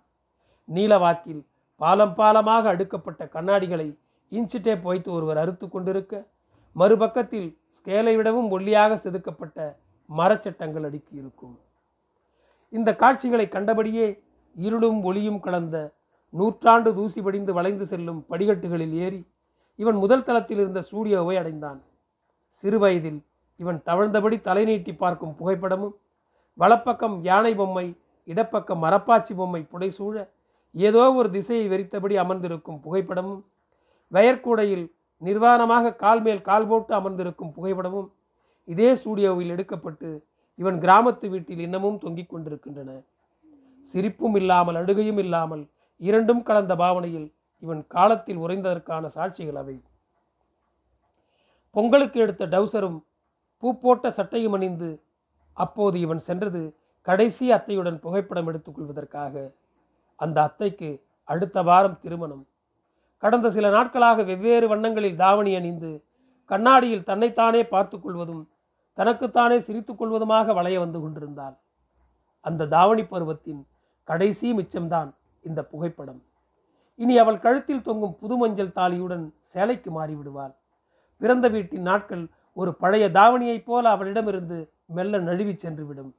நீலவாக்கில் 0.69 1.43
பாலம் 1.81 2.15
பாலமாக 2.19 2.65
அடுக்கப்பட்ட 2.73 3.23
கண்ணாடிகளை 3.37 3.89
இன்ச்சு 4.33 4.59
டேப் 4.67 4.85
வைத்து 4.89 5.11
ஒருவர் 5.17 5.41
அறுத்து 5.43 5.67
கொண்டிருக்க 5.69 6.15
மறுபக்கத்தில் 6.77 7.49
ஸ்கேலை 7.77 8.13
விடவும் 8.17 8.51
ஒல்லியாக 8.57 8.99
செதுக்கப்பட்ட 9.05 9.59
மரச்சட்டங்கள் 10.09 10.87
அடுக்கி 10.89 11.15
இருக்கும். 11.21 11.57
இந்த 12.73 12.91
காட்சிகளை 13.03 13.47
கண்டபடியே 13.55 14.07
இருளும் 14.57 15.01
ஒளியும் 15.09 15.41
கலந்த 15.47 15.77
நூற்றாண்டு 16.39 16.91
தூசி 16.99 17.21
படிந்து 17.27 17.53
வளைந்து 17.59 17.85
செல்லும் 17.93 18.21
படிக்கட்டுகளில் 18.31 18.95
ஏறி 19.05 19.21
இவன் 19.83 19.99
முதல் 20.03 20.25
தளத்தில் 20.29 20.61
இருந்த 20.63 20.81
ஸ்டூடியோவை 20.89 21.35
அடைந்தான். 21.41 21.81
சிறுவயதில் 22.59 23.21
இவன் 23.61 23.81
தவழ்ந்தபடி 23.89 24.37
தலை 24.49 24.65
நீட்டி 24.71 24.93
பார்க்கும் 25.03 25.35
புகைப்படமும் 25.39 25.97
வலப்பக்கம் 26.61 27.17
யானை 27.25 27.53
பொம்மை 27.55 27.87
இடப்பக்கம் 28.29 28.83
மரப்பாச்சி 28.85 29.35
பொம்மை 29.35 29.61
புடைசூழ 29.73 30.17
ஏதோ 30.75 31.03
ஒரு 31.13 31.29
திசையை 31.31 31.67
வெறித்தபடி 31.69 32.17
அமர்ந்திருக்கும் 32.19 32.81
புகைப்படமும் 32.85 33.41
வயற்கூடையில் 34.13 34.87
நிர்வாணமாக 35.23 35.95
கால் 35.95 36.23
மேல் 36.23 36.43
கால் 36.43 36.67
போட்டு 36.67 36.93
அமர்ந்திருக்கும் 36.95 37.53
புகைப்படமும் 37.57 38.09
இதே 38.69 38.91
ஸ்டூடியோவில் 38.95 39.53
எடுக்கப்பட்டு 39.55 40.09
இவன் 40.59 40.79
கிராமத்து 40.79 41.27
வீட்டில் 41.29 41.63
இன்னமும் 41.67 41.99
தொங்கிக் 41.99 42.31
கொண்டிருக்கின்றன. 42.31 42.91
சிரிப்பும் 43.87 44.37
இல்லாமல் 44.41 44.79
அழுகையும் 44.81 45.21
இல்லாமல் 45.25 45.63
இரண்டும் 46.01 46.43
கலந்த 46.43 46.73
பாவனையில் 46.77 47.29
இவன் 47.63 47.81
காலத்தில் 47.87 48.41
உறைந்ததற்கான 48.45 49.05
சாட்சிகள் 49.17 49.59
அவை. 49.63 49.77
பொங்கலுக்கு 51.77 52.19
எடுத்த 52.21 52.47
டவுசரும் 52.47 52.99
பூ 53.63 53.69
போட்ட 53.83 54.11
சட்டையும் 54.11 54.55
அணிந்து 54.57 54.91
அப்போது 55.65 55.97
இவன் 56.01 56.23
சென்றது 56.29 56.63
கடைசி 57.07 57.47
அத்தையுடன் 57.53 57.99
புகைப்படம் 58.01 58.49
எடுத்துக்கொள்வதற்காக. 58.51 59.35
அந்த 60.21 60.39
அத்தைக்கு 60.43 60.91
அடுத்த 61.29 61.63
வாரம் 61.63 61.99
திருமணம். 62.03 62.45
கடந்த 63.23 63.47
சில 63.51 63.67
நாட்களாக 63.71 64.23
வெவ்வேறு 64.23 64.67
வண்ணங்களில் 64.69 65.21
தாவணி 65.23 65.53
அணிந்து 65.55 65.91
கண்ணாடியில் 66.51 67.05
தன்னைத்தானே 67.05 67.63
பார்த்து 67.73 67.97
கொள்வதும் 68.01 68.43
தனக்குத்தானே 68.99 69.59
சிரித்து 69.67 69.93
கொள்வதுமாக 69.95 70.55
வளைய 70.55 70.79
வந்து 70.85 70.99
கொண்டிருந்தாள். 71.01 71.57
அந்த 72.45 72.69
தாவணி 72.77 73.05
பருவத்தின் 73.05 73.61
கடைசி 74.09 74.49
மிச்சம்தான் 74.53 75.11
இந்த 75.43 75.61
புகைப்படம். 75.73 76.21
இனி 76.99 77.15
அவள் 77.19 77.43
கழுத்தில் 77.45 77.87
தொங்கும் 77.87 78.17
புது 78.21 78.37
மஞ்சள் 78.37 78.77
தாலியுடன் 78.79 79.25
சேலைக்கு 79.53 79.91
மாறிவிடுவாள். 79.91 80.55
பிறந்த 81.21 81.47
வீட்டின் 81.49 81.87
நாட்கள் 81.91 82.25
ஒரு 82.57 82.71
பழைய 82.75 83.05
தாவணியைப் 83.19 83.67
போல 83.67 83.85
அவளிடமிருந்து 83.91 84.59
மெல்ல 84.97 85.19
நழுவி 85.19 85.55
சென்றுவிடும். 85.55 86.13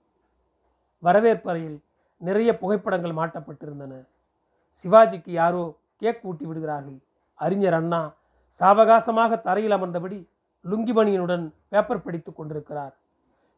வரவேற்பறையில் 1.04 1.78
நிறைய 2.22 2.50
புகைப்படங்கள் 2.58 3.20
மாட்டப்பட்டிருந்தன. 3.20 3.94
சிவாஜிக்கு 4.82 5.32
யாரோ 5.42 5.63
கேக் 5.98 6.24
ஊட்டி 6.24 6.46
விடுகிறார்கள். 6.46 7.00
அறிஞர் 7.40 7.74
அண்ணா 7.74 8.01
சாவகாசமாக 8.60 9.42
தரையில் 9.42 9.75
அமர்ந்தபடி 9.78 10.20
லுங்கிமணியனுடன் 10.66 11.46
பேப்பர் 11.70 12.04
படித்துக் 12.04 12.38
கொண்டிருக்கிறார். 12.38 12.94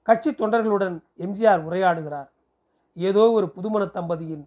கட்சி 0.08 0.32
தொண்டர்களுடன் 0.32 0.96
எம்ஜிஆர் 1.20 1.62
உரையாடுகிறார். 1.68 2.30
ஏதோ 2.98 3.24
ஒரு 3.32 3.48
புதுமண 3.56 3.84
தம்பதியின் 3.98 4.44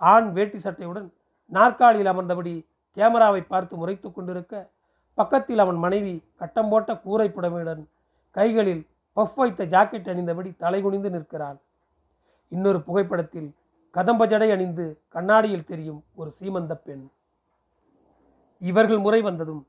ஆண் 0.00 0.28
வேட்டி 0.32 0.58
சட்டையுடன் 0.64 1.08
நாற்காலியில் 1.52 2.10
அமர்ந்தபடி 2.12 2.54
கேமராவை 2.96 3.42
பார்த்து 3.42 3.74
முறைத்து 3.76 4.08
கொண்டிருக்க 4.12 4.70
பக்கத்தில் 5.18 5.58
அவன் 5.58 5.76
மனைவி 5.76 6.14
கட்டம் 6.36 6.68
போட்ட 6.68 6.90
கூரை 6.96 7.28
புடவையுடன் 7.28 7.82
கைகளில் 8.30 8.82
பஃப் 9.20 9.38
வைத்த 9.40 9.64
ஜாக்கெட் 9.72 10.10
அணிந்தபடி 10.12 10.50
தலைகுனிந்து 10.62 11.10
நிற்கிறாள். 11.14 11.58
இன்னொரு 12.52 12.78
புகைப்படத்தில் 12.86 13.48
கதம்ப 13.94 14.26
ஜடை 14.26 14.48
அணிந்து 14.54 14.84
கண்ணாடியில் 15.14 15.68
தெரியும் 15.70 16.00
ஒரு 16.14 16.30
சீமந்த 16.38 16.74
பெண். 16.86 17.04
இவர்கள் 18.62 19.00
முறை 19.06 19.20
வந்ததும் 19.28 19.62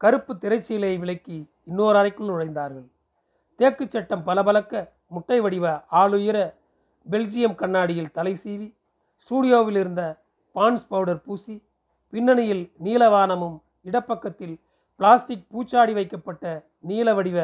கருப்பு 0.00 0.32
திரைச்சீலையை 0.42 0.98
விலக்கி 1.02 1.38
இன்னொரு 1.64 1.96
அறைக்குள் 2.00 2.30
நுழைந்தார்கள். 2.30 2.86
தேக்கு 3.60 3.84
சட்டம் 3.88 4.24
பளபளக்க 4.28 4.72
முட்டை 5.14 5.38
வடிவ 5.44 5.66
ஆளுயர 6.00 6.38
பெல்ஜியம் 7.06 7.54
கண்ணாடியில் 7.54 8.14
தலை 8.18 8.34
சீவி 8.42 8.68
ஸ்டூடியோவில் 9.22 9.78
இருந்த 9.82 10.02
பான்ஸ் 10.56 10.88
பவுடர் 10.88 11.22
பூசி 11.26 11.56
பின்னணியில் 12.12 12.64
நீலவானமும் 12.84 13.56
இடப்பக்கத்தில் 13.84 14.56
பிளாஸ்டிக் 15.00 15.46
பூச்சாடி 15.52 15.92
வைக்கப்பட்ட 15.92 16.44
நீல 16.88 17.14
வடிவ 17.14 17.38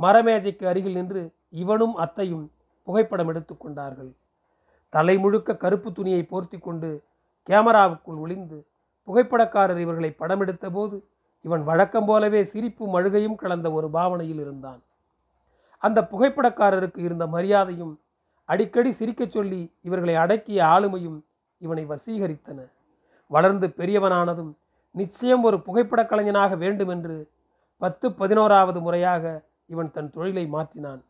மரமேஜைக்கு 0.00 0.64
அருகில் 0.64 0.94
நின்று 0.94 1.32
இவனும் 1.48 1.94
அத்தையும் 1.94 2.50
புகைப்படம் 2.82 3.28
எடுத்து 3.28 3.56
கொண்டார்கள். 3.56 4.12
தலை 4.88 5.18
முழுக்க 5.18 5.56
கருப்பு 5.56 5.92
துணியை 5.92 6.22
போர்த்தி 6.22 6.58
கொண்டு 6.58 7.04
கேமராவுக்குள் 7.50 8.18
ஒளிந்து 8.18 8.66
புகைப்படக்காரர் 9.06 9.78
இவர்களை 9.78 10.10
படம் 10.10 10.40
எடுத்தபோது 10.40 11.00
இவன் 11.40 11.64
வழக்கம் 11.64 12.04
போலவே 12.04 12.44
சிரிப்பும் 12.44 12.94
அழுகையும் 12.94 13.34
கலந்த 13.34 13.72
ஒரு 13.72 13.90
பாவனையில் 13.90 14.40
இருந்தான். 14.40 14.82
அந்த 15.78 16.08
புகைப்படக்காரருக்கு 16.10 16.98
இருந்த 16.98 17.26
மரியாதையும் 17.26 18.00
அடிக்கடி 18.44 18.92
சிரிக்கச் 18.92 19.30
சொல்லி 19.30 19.72
இவர்களை 19.82 20.14
அடக்கிய 20.14 20.64
ஆளுமையும் 20.64 21.20
இவனை 21.58 21.86
வசீகரித்தன. 21.86 22.70
வளர்ந்து 23.26 23.66
பெரியவனானதும் 23.66 24.52
நிச்சயம் 24.90 25.42
ஒரு 25.42 25.56
புகைப்படக் 25.60 26.12
கலைஞனாக 26.12 26.56
வேண்டுமென்று 26.56 27.30
பத்து 27.76 28.12
பதினோராவது 28.12 28.80
முறையாக 28.80 29.44
இவன் 29.66 29.90
தன் 29.90 30.10
தொழிலை 30.10 30.44
மாற்றினான். 30.52 31.02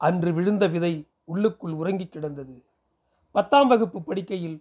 அன்று 0.00 0.32
விழுந்த 0.32 0.66
விதை 0.66 1.08
உள்ளுக்குள் 1.24 1.72
உறங்கி 1.72 2.06
கிடந்தது. 2.06 2.64
பத்தாம் 3.30 3.68
வகுப்பு 3.68 3.98
படிக்கையில் 4.00 4.58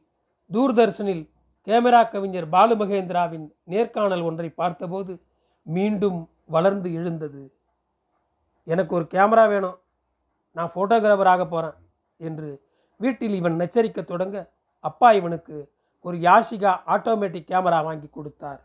தூர்தர்ஷனில் 0.52 1.24
கேமரா 1.68 2.10
கவிஞர் 2.10 2.50
பாலு 2.50 2.76
மகேந்திராவின் 2.76 3.46
நேர்காணல் 3.64 4.22
ஒன்றை 4.22 4.50
பார்த்தபோது 4.50 5.22
மீண்டும் 5.64 6.30
வளர்ந்து 6.46 6.94
எழுந்தது. 6.94 7.54
எனக்கு 8.64 8.96
ஒரு 8.96 9.06
கேமரா 9.10 9.48
வேணும். 9.48 9.80
நான் 10.52 10.72
ஃபோட்டோகிராஃபராக 10.76 11.46
போகிறேன் 11.46 11.80
என்று 12.18 12.50
வீட்டில் 12.98 13.34
இவன் 13.34 13.60
நச்சரிக்க 13.60 14.04
தொடங்க 14.04 14.52
அப்பா 14.80 15.12
இவனுக்கு 15.12 15.72
ஒரு 16.02 16.18
யாஷிகா 16.18 16.72
ஆட்டோமேட்டிக் 16.88 17.50
கேமரா 17.52 17.84
வாங்கி 17.84 18.08
கொடுத்தார். 18.12 18.62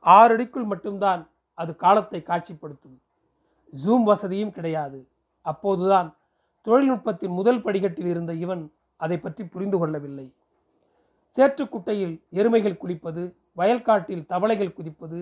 ஆறு 0.00 0.36
அடிக்குள் 0.36 0.64
மட்டும்தான் 0.64 1.28
அது 1.58 1.72
காலத்தை 1.76 2.20
காட்சிப்படுத்தும். 2.30 2.96
ஜூம் 3.72 4.04
வசதியும் 4.10 4.54
கிடையாது. 4.56 4.98
அப்போதுதான் 5.46 6.08
தொழில்நுட்பத்தின் 6.66 7.34
முதல் 7.38 7.62
படிக்கட்டில் 7.64 8.10
இருந்த 8.12 8.32
இவன் 8.44 8.62
அதை 8.96 9.16
பற்றி 9.18 9.44
புரிந்து 9.44 9.78
கொள்ளவில்லை. 9.78 10.26
சேற்றுக்குட்டையில் 11.36 12.14
எருமைகள் 12.32 12.80
குளிப்பது 12.82 13.22
வயல்காட்டில் 13.56 14.24
தவளைகள் 14.32 14.76
குதிப்பது 14.76 15.18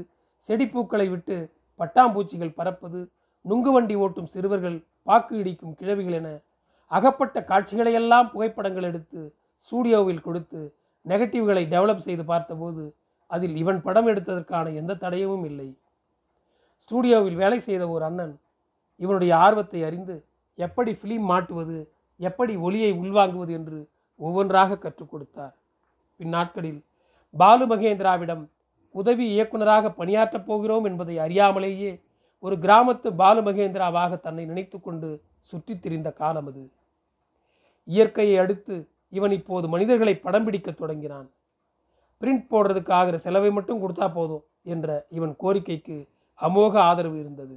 செடிப்பூக்களை 0.48 1.06
விட்டு 1.10 1.36
பட்டாம்பூச்சிகள் 1.80 2.56
பறப்பது 2.58 3.00
நுங்கு 3.44 3.70
வண்டி 3.72 3.94
ஓட்டும் 3.94 4.30
சிறுவர்கள் 4.32 4.78
பாக்கு 5.02 5.34
இடிக்கும் 5.38 5.74
கிழவிகள் 5.74 6.16
என 6.18 6.28
அகப்பட்ட 6.90 7.36
காட்சிகளையெல்லாம் 7.50 8.30
புகைப்படங்கள் 8.32 8.86
எடுத்து 8.88 9.20
ஸ்டூடியோவில் 9.66 10.24
கொடுத்து 10.26 10.60
நெகட்டிவ்களை 11.06 11.62
டெவலப் 11.74 12.04
செய்து 12.06 12.24
பார்த்தபோது 12.24 12.84
அதில் 13.30 13.56
இவன் 13.56 13.80
படம் 13.82 14.08
எடுத்ததற்கான 14.12 14.72
எந்த 14.80 14.98
தடையமும் 15.04 15.44
இல்லை. 15.50 15.68
ஸ்டூடியோவில் 16.82 17.34
வேலை 17.34 17.58
செய்த 17.58 17.88
ஒரு 17.88 18.04
அண்ணன் 18.04 18.40
இவனுடைய 18.96 19.36
ஆர்வத்தை 19.36 19.84
அறிந்து 19.84 20.24
எப்படி 20.58 20.92
ஃபிலிம் 20.92 21.26
மாட்டுவது 21.32 21.90
எப்படி 22.16 22.56
ஒளியை 22.56 22.92
உள்வாங்குவது 22.92 23.52
என்று 23.52 23.88
ஒவ்வொன்றாக 24.16 24.78
கற்றுக் 24.78 25.10
கொடுத்தார். 25.10 25.54
பின்னாட்களில் 26.16 26.84
பாலு 27.30 27.66
மகேந்திராவிடம் 27.66 28.48
உதவி 28.90 29.26
இயக்குனராக 29.30 29.90
பணியாற்றப் 29.90 30.46
போகிறோம் 30.46 30.84
என்பதை 30.84 31.18
அறியாமலேயே 31.18 32.00
ஒரு 32.38 32.56
கிராமத்து 32.56 33.08
பாலு 33.14 33.40
மகேந்திராவாக 33.40 34.20
தன்னை 34.20 34.44
நினைத்து 34.44 34.80
கொண்டு 34.80 35.22
சுற்றித் 35.40 35.82
திரிந்த 35.82 36.12
காலம் 36.12 36.46
அது. 36.46 36.70
இயற்கையை 37.84 38.38
அடுத்து 38.38 38.88
இவன் 39.08 39.30
இப்போது 39.30 39.68
மனிதர்களை 39.68 40.14
படம் 40.16 40.44
பிடிக்கத் 40.44 40.78
தொடங்கினான். 40.78 41.30
பிரிண்ட் 42.20 42.46
போடுறதுக்கு 42.50 42.92
ஆகிற 42.92 43.18
செலவை 43.18 43.50
மட்டும் 43.50 43.80
கொடுத்தா 43.82 44.12
போதும் 44.12 44.44
என்ற 44.62 45.06
இவன் 45.10 45.36
கோரிக்கைக்கு 45.42 46.08
அமோக 46.40 46.74
ஆதரவு 46.88 47.18
இருந்தது. 47.18 47.56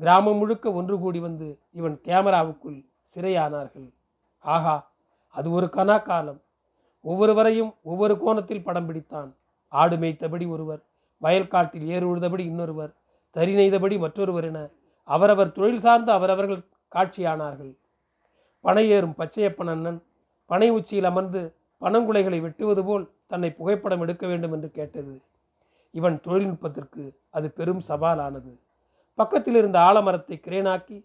கிராமம் 0.00 0.36
முழுக்க 0.36 0.72
ஒன்று 0.72 0.98
கூடி 0.98 1.20
வந்து 1.20 1.48
இவன் 1.72 1.96
கேமராவுக்குள் 2.04 2.78
சிறையானார்கள். 3.12 3.88
ஆகா 4.44 4.74
அது 5.34 5.48
ஒரு 5.50 5.66
கனா 5.76 5.96
காலம் 6.02 6.40
ஒவ்வொருவரையும் 7.04 7.74
ஒவ்வொரு 7.82 8.14
கோணத்தில் 8.18 8.62
படம் 8.62 8.88
பிடித்தான். 8.88 9.30
ஆடு 9.68 9.96
மேய்த்தபடி 9.96 10.46
ஒருவர் 10.48 10.82
வயல்காட்டில் 11.22 11.86
ஏறு 11.94 12.06
உழுதபடி 12.12 12.44
இன்னொருவர் 12.50 12.92
தறி 13.36 13.52
நெய்தபடி 13.54 13.96
மற்றொருவர் 13.98 14.44
என 14.44 14.58
அவரவர் 15.08 15.52
தொழில் 15.52 15.78
சார்ந்து 15.78 16.10
அவரவர்கள் 16.12 16.62
காட்சியானார்கள். 16.92 17.72
பனை 18.64 18.84
ஏறும் 18.90 19.14
பச்சையப்பன் 19.18 19.70
அண்ணன் 19.74 20.00
பனை 20.50 20.68
உச்சியில் 20.70 21.08
அமர்ந்து 21.10 21.40
பனங்குலைகளை 21.80 22.38
வெட்டுவது 22.40 22.82
போல் 22.84 23.04
தன்னை 23.26 23.50
புகைப்படம் 23.50 24.00
எடுக்க 24.00 24.24
வேண்டும் 24.26 24.52
என்று 24.52 24.70
கேட்டது. 24.70 25.14
இவன் 25.94 26.16
தொழில்நுட்பத்திற்கு 26.20 27.02
அது 27.30 27.46
பெரும் 27.50 27.82
சவாலானது. 27.88 28.52
பக்கத்தில் 29.18 29.54
இருந்த 29.54 29.78
ஆலமரத்தை 29.78 30.36
கிரேனாக்கி 30.46 30.96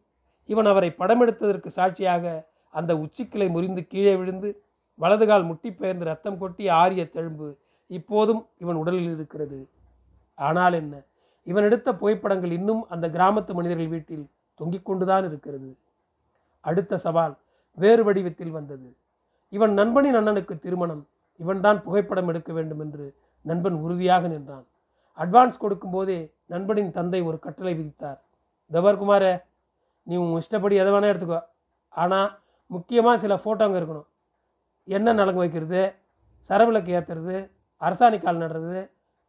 இவன் 0.49 0.65
அவரை 0.65 0.89
படம் 0.91 1.21
எடுத்ததற்கு 1.23 1.69
சாட்சியாக 1.77 2.25
அந்த 2.73 2.91
உச்சிக்கிளை 2.95 3.47
முறிந்து 3.49 3.81
கீழே 3.87 4.13
விழுந்து 4.15 4.49
வலதுகால் 4.99 5.45
முட்டி 5.45 5.69
பெயர்ந்து 5.71 6.05
ரத்தம் 6.05 6.37
கொட்டி 6.37 6.67
ஆரிய 6.81 7.03
தெழும்பு 7.13 7.49
இப்போதும் 7.89 8.41
இவன் 8.57 8.75
உடலில் 8.75 9.11
இருக்கிறது. 9.15 9.59
ஆனால் 10.37 10.73
என்ன? 10.73 10.95
இவன் 11.47 11.63
எடுத்த 11.63 11.89
புகைப்படங்கள் 11.95 12.51
இன்னும் 12.51 12.81
அந்த 12.89 13.05
கிராமத்து 13.07 13.51
மனிதர்கள் 13.53 13.93
வீட்டில் 13.93 14.25
தொங்கிக் 14.59 14.85
கொண்டுதான் 14.85 15.25
இருக்கிறது. 15.27 15.69
அடுத்த 16.63 16.97
சவால் 16.97 17.35
வேறு 17.77 18.03
வடிவத்தில் 18.03 18.55
வந்தது. 18.57 18.89
இவன் 19.53 19.73
நண்பனின் 19.73 20.15
அண்ணனுக்கு 20.15 20.55
திருமணம் 20.59 21.03
இவன்தான் 21.39 21.79
புகைப்படம் 21.83 22.27
எடுக்க 22.27 22.51
வேண்டும் 22.53 22.79
என்று 22.79 23.05
நண்பன் 23.45 23.77
உறுதியாக 23.83 24.27
நின்றான். 24.27 24.65
அட்வான்ஸ் 25.19 25.61
கொடுக்கும்போதே 25.63 26.19
நண்பனின் 26.45 26.91
தந்தை 26.97 27.19
ஒரு 27.29 27.37
கட்டளை 27.45 27.73
விதித்தார். 27.79 28.19
தபர்குமார 28.71 29.23
நீ 30.07 30.15
உன் 30.23 30.37
இஷ்டப்படி 30.41 30.75
எதை 30.81 30.91
வேணால் 30.93 31.11
எடுத்துக்கோ. 31.11 31.39
ஆனால் 31.93 32.29
முக்கியமாக 32.71 33.17
சில 33.23 33.33
ஃபோட்டோங்க 33.43 33.79
இருக்கணும். 33.79 34.07
என்ன 34.87 35.13
நலங்கு 35.19 35.43
வைக்கிறது? 35.43 35.81
சரவிளக்கு 36.49 36.91
ஏற்றுறது 36.97 37.37
அரசாணி 37.81 38.17
கால் 38.19 38.41
நடுறது 38.43 38.79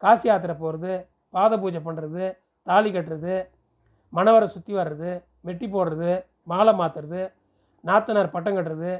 காசி 0.03 0.27
யாத்திரை 0.27 0.55
போகிறது 0.55 0.93
பாத 1.33 1.57
பூஜை 1.57 1.79
பண்ணுறது 1.87 2.23
தாலி 2.67 2.89
கட்டுறது 2.91 3.35
மணவரை 4.13 4.47
சுற்றி 4.47 4.73
வர்றது 4.79 5.11
மெட்டி 5.45 5.67
போடுறது 5.67 6.11
மாலை 6.43 6.73
மாற்றுறது 6.79 7.21
நாத்தனார் 7.83 8.33
பட்டம் 8.35 8.57
கட்டுறது 8.57 8.91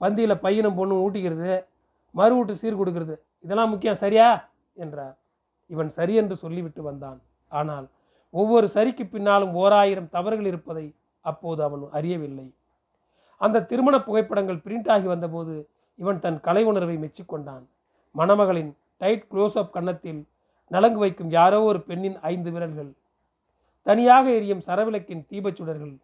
பந்தியில் 0.00 0.42
பையனும் 0.44 0.78
பொண்ணும் 0.78 1.02
ஊட்டிக்கிறது 1.04 1.52
மறு 2.14 2.34
வீட்டு 2.36 2.54
சீர் 2.60 2.80
கொடுக்கறது 2.80 3.14
இதெல்லாம் 3.44 3.70
முக்கியம் 3.72 4.02
சரியா? 4.02 4.28
என்றார். 4.76 5.14
இவன் 5.70 5.90
சரி 5.98 6.14
என்று 6.14 6.36
சொல்லிவிட்டு 6.42 6.82
வந்தான். 6.82 7.18
ஆனால் 7.52 7.86
ஒவ்வொரு 8.34 8.66
சரிக்கு 8.74 9.04
பின்னாலும் 9.06 9.52
ஓராயிரம் 9.62 10.12
தவறுகள் 10.16 10.48
இருப்பதை 10.52 10.86
அப்போது 11.24 11.60
அவன் 11.62 11.82
அறியவில்லை. 11.98 12.46
அந்த 13.40 13.64
திருமண 13.70 13.96
புகைப்படங்கள் 13.98 14.62
பிரிண்ட் 14.66 14.90
ஆகி 14.94 15.08
வந்தபோது 15.14 15.54
இவன் 15.98 16.20
தன் 16.20 16.38
கலை 16.40 16.62
உணர்வை 16.64 16.96
மெச்சிக்கொண்டான் 17.04 17.64
மணமகளின் 18.14 18.72
டைட் 19.00 19.24
க்ளோஸ்அப் 19.32 19.74
கன்னத்தில் 19.76 20.20
நலங்கு 20.70 20.98
வைக்கும் 20.98 21.30
யாரோ 21.30 21.58
ஒரு 21.62 21.80
பெண்ணின் 21.80 22.18
ஐந்து 22.32 22.50
விரல்கள் 22.50 22.90
தனியாக 23.86 24.24
எரியும் 24.30 24.62
சரவிளக்கின் 24.68 25.26
தீபச்சுடர்கள் 25.30 25.94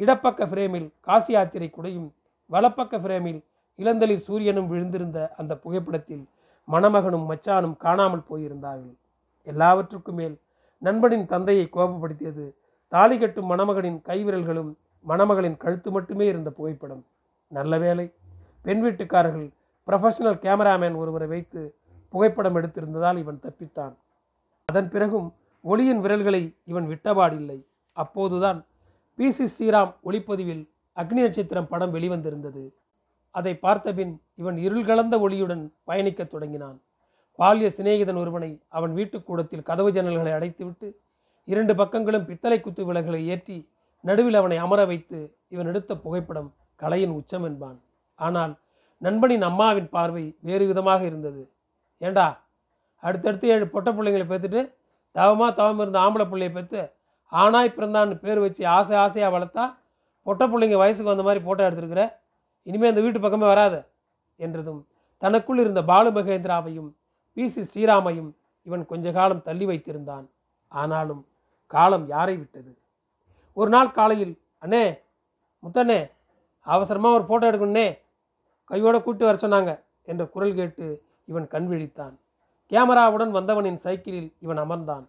இடப்பக்க 0.00 0.46
ஃப்ரேமில் 0.46 0.88
காசி 1.00 1.32
யாத்திரை 1.32 1.68
குடையும் 1.70 2.08
வலப்பக்க 2.50 2.98
ஃப்ரேமில் 2.98 3.40
இளந்தளிர் 3.78 4.24
சூரியனும் 4.26 4.68
விழுந்திருந்த 4.70 5.18
அந்த 5.36 5.52
புகைப்படத்தில் 5.56 6.24
மணமகனும் 6.72 7.30
மச்சானும் 7.30 7.76
காணாமல் 7.76 8.24
போயிருந்தார்கள். 8.30 8.96
எல்லாவற்றுக்கும் 9.42 10.14
மேல் 10.14 10.40
நண்பனின் 10.78 11.26
தந்தையை 11.26 11.68
கோபப்படுத்தியது. 11.72 12.54
தாலி 12.88 13.18
கட்டும் 13.18 13.46
மணமகனின் 13.46 14.02
கைவிரல்களும் 14.04 14.74
மணமகளின் 15.08 15.56
கழுத்து 15.56 15.90
மட்டுமே 15.90 16.26
இருந்த 16.26 16.50
புகைப்படம். 16.50 17.04
நல்ல 17.48 17.78
வேளை 17.78 18.12
பெண் 18.62 18.84
வீட்டுக்காரர்கள் 18.84 19.50
ப்ரொஃபஷனல் 19.86 20.40
கேமராமேன் 20.40 20.96
ஒருவரை 20.96 21.28
வைத்து 21.28 21.74
புகைப்படம் 22.08 22.56
எடுத்திருந்ததால் 22.56 23.18
இவன் 23.18 23.40
தப்பித்தான். 23.42 23.94
அதன் 24.64 24.90
பிறகும் 24.90 25.34
ஒளியின் 25.62 26.00
விரல்களை 26.00 26.56
இவன் 26.64 26.88
விட்டபாடில்லை. 26.88 27.66
அப்போதுதான் 27.92 28.64
பி. 29.14 29.30
சி. 29.30 29.44
ஸ்ரீராம் 29.44 29.94
ஒளிப்பதிவில் 30.04 30.68
அக்னி 30.96 31.22
நட்சத்திரம் 31.22 31.68
படம் 31.68 31.94
வெளிவந்திருந்தது. 31.94 32.72
அதை 33.30 33.56
பார்த்தபின் 33.56 34.22
இவன் 34.40 34.56
இருள் 34.66 34.86
கலந்த 34.88 35.14
ஒளியுடன் 35.24 35.62
பயணிக்கத் 35.88 36.32
தொடங்கினான். 36.32 36.76
பால்ய 37.38 37.68
சிநேகிதன் 37.76 38.18
ஒருவனை 38.22 38.50
அவன் 38.78 38.92
வீட்டுக்கூடத்தில் 38.98 39.66
கதவு 39.68 39.90
ஜன்னல்களை 39.96 40.32
அடைத்துவிட்டு 40.38 40.88
இரண்டு 41.48 41.72
பக்கங்களும் 41.80 42.26
பித்தளை 42.28 42.58
குத்து 42.60 42.82
விளக்குகளை 42.88 43.22
ஏற்றி 43.34 43.56
நடுவில் 44.04 44.38
அவனை 44.40 44.56
அமர 44.64 44.80
வைத்து 44.90 45.18
இவன் 45.54 45.68
எடுத்த 45.70 45.92
புகைப்படம் 46.04 46.50
கலையின் 46.80 47.14
உச்சம் 47.18 47.46
என்பான். 47.48 47.78
ஆனால் 48.18 48.52
நண்பனின் 49.02 49.44
அம்மாவின் 49.48 49.92
பார்வை 49.94 50.24
வேறு 50.48 50.64
விதமாக 50.70 51.00
இருந்தது. 51.10 51.42
ஏண்டா 52.00 52.26
அடுத்தடுத்து 53.02 53.46
ஏழு 53.54 53.66
பொட்ட 53.72 53.88
பிள்ளைங்களை 53.96 54.26
பெற்றுட்டு 54.28 54.60
தவமாக 55.14 55.50
தவம் 55.58 55.80
இருந்த 55.82 55.98
ஆம்பளை 56.04 56.26
பிள்ளையை 56.28 56.52
பெற்று 56.54 56.82
ஆனாய் 57.32 57.74
பிறந்தான்னு 57.76 58.16
பேர் 58.24 58.40
வச்சு 58.44 58.62
ஆசை 58.76 58.94
ஆசையாக 59.04 59.32
வளர்த்தா 59.34 59.64
பொட்ட 60.26 60.42
பிள்ளைங்க 60.52 60.76
வயசுக்கு 60.82 61.12
வந்த 61.12 61.24
மாதிரி 61.26 61.40
ஃபோட்டோ 61.44 61.62
எடுத்துருக்குற? 61.66 62.04
இனிமேல் 62.66 62.92
அந்த 62.92 63.02
வீட்டு 63.04 63.20
பக்கமே 63.24 63.46
வராது. 63.52 63.78
என்றதும் 64.36 64.80
தனக்குள் 65.22 65.58
இருந்த 65.58 65.80
பாலு 65.82 66.10
மகேந்திராவையும் 66.10 66.90
பி 67.36 67.44
சி 67.48 67.62
ஸ்ரீராமையும் 67.68 68.30
இவன் 68.66 68.86
கொஞ்ச 68.86 69.12
காலம் 69.12 69.42
தள்ளி 69.42 69.66
வைத்திருந்தான். 69.66 70.26
ஆனாலும் 70.68 71.22
காலம் 71.66 72.06
யாரை 72.08 72.36
விட்டது? 72.36 72.72
ஒரு 73.52 73.70
நாள் 73.70 73.90
காலையில் 73.90 74.34
அண்ணே 74.62 74.84
முத்தண்ணே 75.62 76.00
அவசரமாக 76.66 77.16
ஒரு 77.16 77.24
ஃபோட்டோ 77.28 77.48
எடுக்கணுன்னே 77.50 77.88
கையோட 78.70 78.96
கூட்டி 79.02 79.24
வர 79.24 79.38
சொன்னாங்க 79.40 79.72
என்ற 80.02 80.22
குரல் 80.26 80.54
கேட்டு 80.54 80.86
இவன் 81.24 81.46
கண் 81.48 81.68
விழித்தான். 81.70 82.14
கேமராவுடன் 82.70 83.32
வந்தவனின் 83.38 83.78
சைக்கிளில் 83.84 84.30
இவன் 84.40 84.56
அமர்ந்தான். 84.56 85.04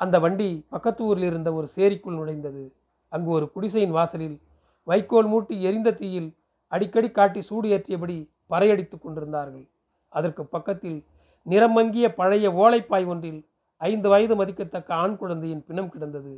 அந்த 0.00 0.16
வண்டி 0.18 0.48
பக்கத்து 0.68 1.02
ஊரில் 1.04 1.22
இருந்த 1.22 1.52
ஒரு 1.52 1.68
சேரிக்குள் 1.76 2.18
நுழைந்தது. 2.18 2.64
அங்கு 3.12 3.30
ஒரு 3.30 3.46
குடிசையின் 3.54 3.90
வாசலில் 3.90 4.36
வைக்கோல் 4.84 5.28
மூட்டி 5.28 5.56
எரிந்த 5.60 5.92
தீயில் 5.92 6.28
அடிக்கடி 6.72 7.08
காட்டி 7.10 7.40
சூடு 7.48 7.68
ஏற்றியபடி 7.74 8.16
பறையடித்துக் 8.52 9.04
கொண்டிருந்தார்கள். 9.04 9.66
அதற்கு 10.12 10.42
பக்கத்தில் 10.54 10.98
நிறம் 11.46 11.74
மங்கிய 11.76 12.06
பழைய 12.14 12.46
ஓலைப்பாய் 12.62 13.06
ஒன்றில் 13.12 13.40
ஐந்து 13.80 14.08
வயது 14.08 14.34
மதிக்கத்தக்க 14.36 14.90
ஆண் 15.02 15.16
குழந்தையின் 15.20 15.64
பிணம் 15.68 15.90
கிடந்தது. 15.94 16.34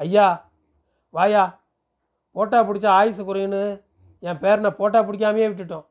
ஐயா 0.00 0.26
வாயா 1.14 1.44
போட்டா 2.36 2.58
பிடிச்சா 2.68 2.90
ஆயுசு 3.00 3.22
குறையுன்னு 3.24 3.62
என் 4.22 4.40
பேரனை 4.42 4.70
போட்டா 4.78 5.00
பிடிக்காமையே 5.06 5.46
விட்டுட்டோம். 5.48 5.86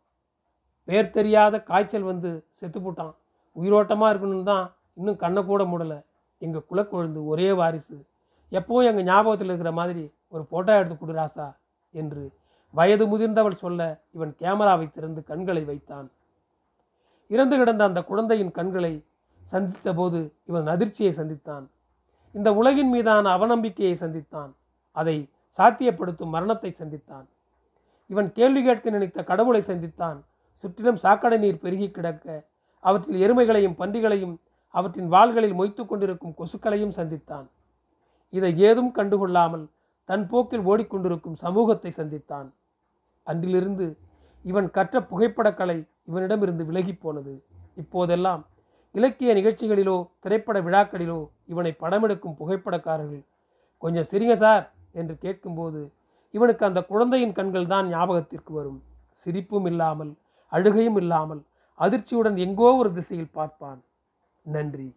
பேர் 0.87 1.13
தெரியாத 1.17 1.55
காய்ச்சல் 1.69 2.09
வந்து 2.11 2.29
செத்து 2.59 2.79
போட்டான். 2.79 3.13
உயிரோட்டமாக 3.55 4.11
இருக்கணும்னு 4.11 4.49
தான் 4.51 4.65
இன்னும் 4.99 5.19
கண்ணை 5.23 5.41
கூட 5.49 5.63
மூடலை. 5.71 5.99
எங்கள் 6.41 6.67
குலக்கொழுந்து 6.69 7.21
ஒரே 7.31 7.49
வாரிசு. 7.59 7.97
எப்போவும் 8.51 8.87
எங்கள் 8.89 9.07
ஞாபகத்தில் 9.09 9.51
இருக்கிற 9.51 9.71
மாதிரி 9.79 10.03
ஒரு 10.33 10.43
போட்டோ 10.51 10.71
எடுத்து 10.79 10.95
கொடு 10.97 11.13
ராசா 11.19 11.47
என்று 11.93 12.23
வயது 12.73 13.05
முதிர்ந்தவள் 13.07 13.61
சொல்ல 13.63 14.03
இவன் 14.11 14.35
கேமராவை 14.35 14.91
திறந்து 14.91 15.23
கண்களை 15.23 15.63
வைத்தான். 15.63 16.11
இறந்து 17.27 17.57
கிடந்த 17.57 17.83
அந்த 17.83 18.03
குழந்தையின் 18.03 18.51
கண்களை 18.51 19.05
சந்தித்த 19.41 19.93
போது 19.93 20.33
இவன் 20.45 20.67
அதிர்ச்சியை 20.67 21.13
சந்தித்தான். 21.17 21.65
இந்த 22.31 22.53
உலகின் 22.53 22.89
மீதான 22.89 23.37
அவநம்பிக்கையை 23.37 23.95
சந்தித்தான். 23.99 24.51
அதை 24.91 25.29
சாத்தியப்படுத்தும் 25.57 26.33
மரணத்தை 26.35 26.75
சந்தித்தான். 26.79 27.25
இவன் 28.05 28.31
கேள்வி 28.31 28.63
கேட்க 28.63 28.89
நினைத்த 28.89 29.23
கடவுளை 29.23 29.61
சந்தித்தான். 29.61 30.19
சுற்றிலும் 30.55 30.95
சாக்கடை 30.95 31.37
நீர் 31.37 31.59
பெருகி 31.59 31.91
கிடக்க 31.91 32.45
அவற்றில் 32.79 33.21
எருமைகளையும் 33.21 33.77
பன்றிகளையும் 33.77 34.35
அவற்றின் 34.67 35.11
வாள்களில் 35.11 35.57
மொய்த்து 35.59 35.85
கொண்டிருக்கும் 35.85 36.35
கொசுக்களையும் 36.37 36.95
சந்தித்தான். 36.95 37.47
இதை 38.29 38.59
ஏதும் 38.59 38.91
கண்டுகொள்ளாமல் 38.95 39.65
தன் 40.05 40.27
போக்கில் 40.27 40.65
ஓடிக்கொண்டிருக்கும் 40.65 41.39
சமூகத்தை 41.43 41.91
சந்தித்தான். 41.97 42.49
அன்றிலிருந்து 43.31 43.87
இவன் 44.45 44.67
கற்ற 44.71 44.95
புகைப்படக்கலை 45.11 45.77
இவனிடமிருந்து 46.07 46.63
விலகிப் 46.69 47.01
போனது 47.03 47.33
இப்போதெல்லாம் 47.77 48.41
இலக்கிய 48.95 49.31
நிகழ்ச்சிகளிலோ 49.33 49.97
திரைப்பட 50.23 50.57
விழாக்களிலோ 50.61 51.19
இவனை 51.45 51.71
படமெடுக்கும் 51.81 52.37
புகைப்படக்காரர்கள். 52.39 53.23
கொஞ்சம் 53.83 54.07
சிரிங்க 54.09 54.35
சார்! 54.35 54.65
என்று 54.95 55.13
கேட்கும்போது 55.17 55.81
இவனுக்கு 56.33 56.63
அந்த 56.65 56.79
குழந்தையின் 56.83 57.37
கண்கள் 57.37 57.71
தான் 57.73 57.87
ஞாபகத்திற்கு 57.89 58.51
வரும். 58.53 58.79
சிரிப்பும் 59.17 59.67
இல்லாமல் 59.71 60.11
அழுகையும் 60.51 60.99
இல்லாமல் 61.01 61.41
அதிர்ச்சியுடன் 61.79 62.37
எங்கோ 62.37 62.69
ஒரு 62.81 62.89
திசையில் 62.93 63.35
பார்ப்பான். 63.37 63.79
நன்றி. 64.45 64.89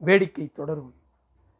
வேடிக்கை 0.00 0.46
தொடரும். 0.50 0.92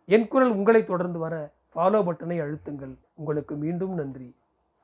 என் 0.08 0.28
குரல் 0.28 0.52
உங்களை 0.56 0.82
தொடர்ந்து 0.84 1.18
வர 1.18 1.34
ஃபாலோ 1.72 2.00
பட்டனை 2.02 2.36
அழுத்துங்கள். 2.44 2.94
உங்களுக்கு 3.14 3.54
மீண்டும் 3.56 3.94
நன்றி. 3.94 4.28